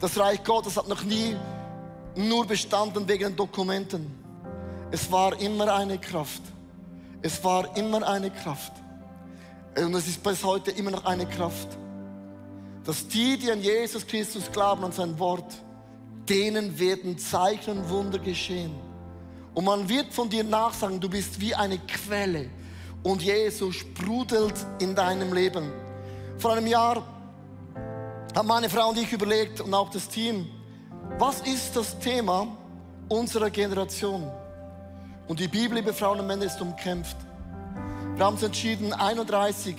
Das 0.00 0.18
Reich 0.18 0.44
Gottes 0.44 0.76
hat 0.76 0.86
noch 0.86 1.02
nie 1.02 1.34
nur 2.14 2.46
bestanden 2.46 3.08
wegen 3.08 3.34
Dokumenten. 3.34 4.06
Es 4.90 5.10
war 5.10 5.40
immer 5.40 5.74
eine 5.74 5.98
Kraft. 5.98 6.42
Es 7.22 7.42
war 7.42 7.74
immer 7.76 8.06
eine 8.06 8.30
Kraft. 8.30 8.72
Und 9.78 9.94
es 9.94 10.08
ist 10.08 10.22
bis 10.22 10.44
heute 10.44 10.72
immer 10.72 10.90
noch 10.90 11.06
eine 11.06 11.24
Kraft. 11.24 11.68
Dass 12.84 13.06
die, 13.08 13.38
die 13.38 13.50
an 13.50 13.62
Jesus 13.62 14.06
Christus 14.06 14.50
glauben, 14.52 14.84
an 14.84 14.92
sein 14.92 15.18
Wort, 15.18 15.62
denen 16.30 16.78
werden 16.78 17.18
Zeichen 17.18 17.78
und 17.78 17.90
Wunder 17.90 18.20
geschehen. 18.20 18.72
Und 19.52 19.64
man 19.64 19.88
wird 19.88 20.14
von 20.14 20.30
dir 20.30 20.44
nachsagen, 20.44 21.00
du 21.00 21.10
bist 21.10 21.40
wie 21.40 21.54
eine 21.54 21.78
Quelle. 21.78 22.48
Und 23.02 23.20
Jesus 23.20 23.74
sprudelt 23.74 24.54
in 24.78 24.94
deinem 24.94 25.32
Leben. 25.32 25.72
Vor 26.38 26.52
einem 26.52 26.68
Jahr 26.68 27.02
haben 28.34 28.48
meine 28.48 28.70
Frau 28.70 28.90
und 28.90 28.98
ich 28.98 29.12
überlegt 29.12 29.60
und 29.60 29.74
auch 29.74 29.90
das 29.90 30.08
Team, 30.08 30.48
was 31.18 31.40
ist 31.40 31.74
das 31.74 31.98
Thema 31.98 32.46
unserer 33.08 33.50
Generation? 33.50 34.30
Und 35.26 35.40
die 35.40 35.48
Bibel, 35.48 35.78
liebe 35.78 35.92
Frauen 35.92 36.20
und 36.20 36.26
Männer, 36.28 36.44
ist 36.44 36.60
umkämpft. 36.60 37.16
Wir 38.14 38.24
haben 38.24 38.34
uns 38.34 38.42
entschieden, 38.42 38.92
31 38.92 39.76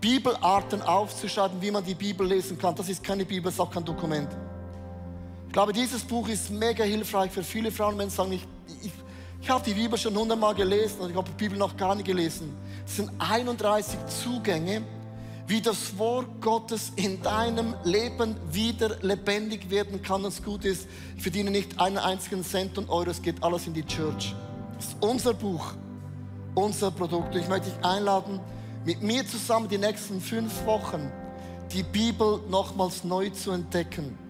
Bibelarten 0.00 0.80
aufzuschreiben, 0.82 1.60
wie 1.60 1.70
man 1.70 1.84
die 1.84 1.94
Bibel 1.94 2.26
lesen 2.26 2.56
kann. 2.56 2.74
Das 2.74 2.88
ist 2.88 3.02
keine 3.02 3.24
Bibel, 3.24 3.44
das 3.44 3.54
ist 3.54 3.60
auch 3.60 3.70
kein 3.70 3.84
Dokument. 3.84 4.28
Ich 5.56 5.58
glaube, 5.58 5.72
dieses 5.72 6.04
Buch 6.04 6.28
ist 6.28 6.50
mega 6.50 6.84
hilfreich 6.84 7.32
für 7.32 7.42
viele 7.42 7.70
Frauen 7.70 7.92
und 7.92 7.96
Männer, 7.96 8.10
sagen, 8.10 8.32
ich, 8.32 8.46
ich, 8.82 8.92
ich 9.40 9.48
habe 9.48 9.64
die 9.64 9.72
Bibel 9.72 9.98
schon 9.98 10.14
hundertmal 10.14 10.54
gelesen 10.54 11.00
und 11.00 11.08
ich 11.08 11.16
habe 11.16 11.30
die 11.30 11.44
Bibel 11.44 11.56
noch 11.56 11.74
gar 11.78 11.94
nicht 11.94 12.04
gelesen. 12.04 12.54
Es 12.84 12.96
sind 12.96 13.10
31 13.18 13.98
Zugänge, 14.22 14.82
wie 15.46 15.62
das 15.62 15.96
Wort 15.96 16.42
Gottes 16.42 16.92
in 16.96 17.22
deinem 17.22 17.74
Leben 17.84 18.36
wieder 18.52 18.98
lebendig 19.00 19.70
werden 19.70 20.02
kann 20.02 20.26
und 20.26 20.28
es 20.28 20.42
gut 20.42 20.66
ist. 20.66 20.88
Ich 21.16 21.22
verdiene 21.22 21.50
nicht 21.50 21.80
einen 21.80 21.96
einzigen 21.96 22.44
Cent 22.44 22.76
und 22.76 22.90
Euro, 22.90 23.08
es 23.08 23.22
geht 23.22 23.42
alles 23.42 23.66
in 23.66 23.72
die 23.72 23.86
Church. 23.86 24.34
Das 24.76 24.88
ist 24.88 24.96
unser 25.00 25.32
Buch, 25.32 25.72
unser 26.54 26.90
Produkt. 26.90 27.34
Und 27.34 27.40
ich 27.40 27.48
möchte 27.48 27.70
dich 27.70 27.82
einladen, 27.82 28.40
mit 28.84 29.00
mir 29.00 29.26
zusammen 29.26 29.70
die 29.70 29.78
nächsten 29.78 30.20
fünf 30.20 30.66
Wochen 30.66 31.10
die 31.72 31.82
Bibel 31.82 32.40
nochmals 32.50 33.04
neu 33.04 33.30
zu 33.30 33.52
entdecken. 33.52 34.25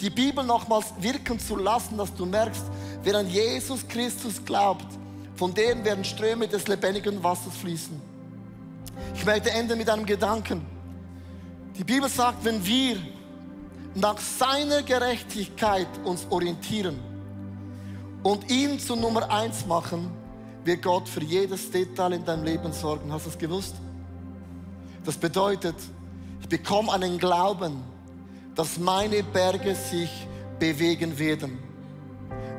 Die 0.00 0.10
Bibel 0.10 0.44
nochmals 0.44 0.92
wirken 1.00 1.38
zu 1.38 1.56
lassen, 1.56 1.96
dass 1.96 2.14
du 2.14 2.26
merkst, 2.26 2.64
wer 3.02 3.16
an 3.16 3.28
Jesus 3.28 3.86
Christus 3.88 4.44
glaubt, 4.44 4.86
von 5.36 5.54
denen 5.54 5.84
werden 5.84 6.04
Ströme 6.04 6.48
des 6.48 6.68
lebendigen 6.68 7.22
Wassers 7.22 7.56
fließen. 7.56 8.00
Ich 9.14 9.24
möchte 9.24 9.50
enden 9.50 9.78
mit 9.78 9.88
einem 9.88 10.04
Gedanken. 10.04 10.64
Die 11.78 11.84
Bibel 11.84 12.08
sagt, 12.08 12.44
wenn 12.44 12.64
wir 12.64 12.96
nach 13.94 14.18
seiner 14.18 14.82
Gerechtigkeit 14.82 15.88
uns 16.04 16.26
orientieren 16.30 16.98
und 18.22 18.50
ihn 18.50 18.78
zu 18.78 18.96
Nummer 18.96 19.30
eins 19.30 19.66
machen, 19.66 20.10
wird 20.64 20.82
Gott 20.82 21.08
für 21.08 21.22
jedes 21.22 21.70
Detail 21.70 22.12
in 22.12 22.24
deinem 22.24 22.44
Leben 22.44 22.72
sorgen. 22.72 23.12
Hast 23.12 23.26
du 23.26 23.30
es 23.30 23.38
gewusst? 23.38 23.74
Das 25.04 25.16
bedeutet, 25.16 25.76
ich 26.40 26.48
bekomme 26.48 26.92
einen 26.92 27.18
Glauben, 27.18 27.82
dass 28.56 28.78
meine 28.78 29.22
Berge 29.22 29.74
sich 29.74 30.10
bewegen 30.58 31.16
werden. 31.18 31.58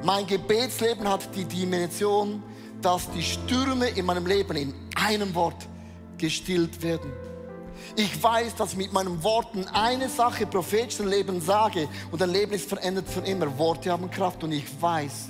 Mein 0.03 0.25
Gebetsleben 0.27 1.09
hat 1.09 1.27
die 1.35 1.43
Dimension, 1.43 2.41
dass 2.81 3.09
die 3.11 3.23
Stürme 3.23 3.89
in 3.89 4.05
meinem 4.05 4.27
Leben 4.27 4.55
in 4.55 4.73
einem 4.95 5.33
Wort 5.33 5.67
gestillt 6.17 6.81
werden. 6.83 7.11
Ich 7.95 8.21
weiß, 8.21 8.55
dass 8.55 8.73
ich 8.73 8.77
mit 8.77 8.93
meinen 8.93 9.23
Worten 9.23 9.65
eine 9.73 10.07
Sache 10.07 10.45
prophetisch 10.45 10.99
Leben 10.99 11.41
sage 11.41 11.87
und 12.11 12.21
dein 12.21 12.29
Leben 12.29 12.53
ist 12.53 12.69
verändert 12.69 13.09
für 13.09 13.21
immer. 13.21 13.57
Worte 13.57 13.91
haben 13.91 14.09
Kraft 14.11 14.43
und 14.43 14.51
ich 14.51 14.65
weiß, 14.79 15.29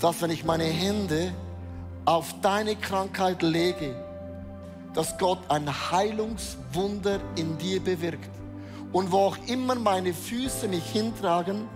dass 0.00 0.20
wenn 0.20 0.30
ich 0.30 0.44
meine 0.44 0.64
Hände 0.64 1.32
auf 2.04 2.34
deine 2.40 2.74
Krankheit 2.74 3.42
lege, 3.42 3.94
dass 4.94 5.16
Gott 5.18 5.38
ein 5.48 5.68
Heilungswunder 5.90 7.20
in 7.36 7.56
dir 7.58 7.80
bewirkt. 7.80 8.41
Und 8.92 9.10
wo 9.10 9.18
auch 9.18 9.38
immer 9.46 9.74
meine 9.74 10.12
Füße 10.12 10.68
mich 10.68 10.84
hintragen, 10.84 11.68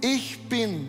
ich 0.00 0.48
bin 0.48 0.88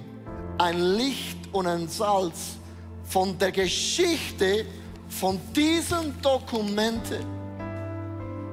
ein 0.58 0.80
Licht 0.80 1.38
und 1.52 1.68
ein 1.68 1.88
Salz 1.88 2.58
von 3.04 3.38
der 3.38 3.52
Geschichte 3.52 4.66
von 5.10 5.40
diesen 5.56 6.22
Dokumenten, 6.22 7.26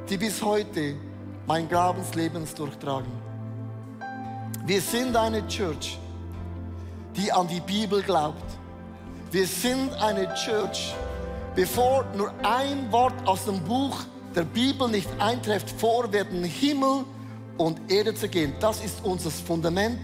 die 0.09 0.17
bis 0.17 0.43
heute 0.43 0.97
mein 1.47 1.69
Glaubensleben 1.69 2.45
durchtragen. 2.57 3.13
Wir 4.67 4.81
sind 4.81 5.17
eine 5.17 5.47
Church, 5.47 5.99
die 7.17 7.31
an 7.31 7.47
die 7.47 7.61
Bibel 7.61 8.03
glaubt. 8.03 8.45
Wir 9.31 9.47
sind 9.47 9.93
eine 9.95 10.33
Church, 10.35 10.95
bevor 11.55 12.05
nur 12.17 12.33
ein 12.43 12.91
Wort 12.91 13.15
aus 13.27 13.45
dem 13.45 13.61
Buch 13.61 13.99
der 14.35 14.43
Bibel 14.43 14.89
nicht 14.89 15.09
eintrifft, 15.19 15.71
vor 15.71 16.13
werden 16.13 16.45
Himmel 16.45 17.05
und 17.57 17.81
Erde 17.91 18.15
zu 18.15 18.29
gehen. 18.29 18.55
Das 18.61 18.85
ist 18.85 19.05
unser 19.05 19.31
Fundament, 19.31 19.99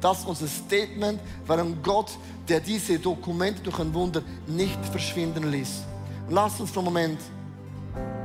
das 0.00 0.20
ist 0.20 0.26
unser 0.26 0.46
Statement, 0.46 1.20
warum 1.46 1.82
Gott, 1.82 2.10
der 2.48 2.60
diese 2.60 2.98
Dokumente 2.98 3.62
durch 3.62 3.78
ein 3.78 3.92
Wunder 3.92 4.22
nicht 4.46 4.78
verschwinden 4.86 5.50
ließ. 5.50 5.82
Lass 6.28 6.60
uns 6.60 6.70
für 6.70 6.78
einen 6.78 6.86
Moment 6.86 7.20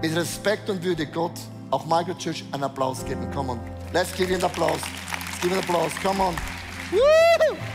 mit 0.01 0.15
Respekt 0.15 0.69
und 0.69 0.83
Würde 0.83 1.05
Gott, 1.05 1.33
auch 1.71 1.85
Michael 1.85 2.15
Church, 2.17 2.43
einen 2.51 2.63
Applaus 2.63 3.03
geben. 3.03 3.29
Come 3.33 3.53
on. 3.53 3.59
Let's 3.93 4.13
give 4.15 4.27
him 4.29 4.37
an 4.37 4.45
Applaus. 4.45 4.79
Give 5.41 5.53
him 5.53 5.57
an 5.57 5.63
Applaus. 5.63 5.91
Come 6.01 6.21
on. 6.21 6.35
Woo! 6.91 7.74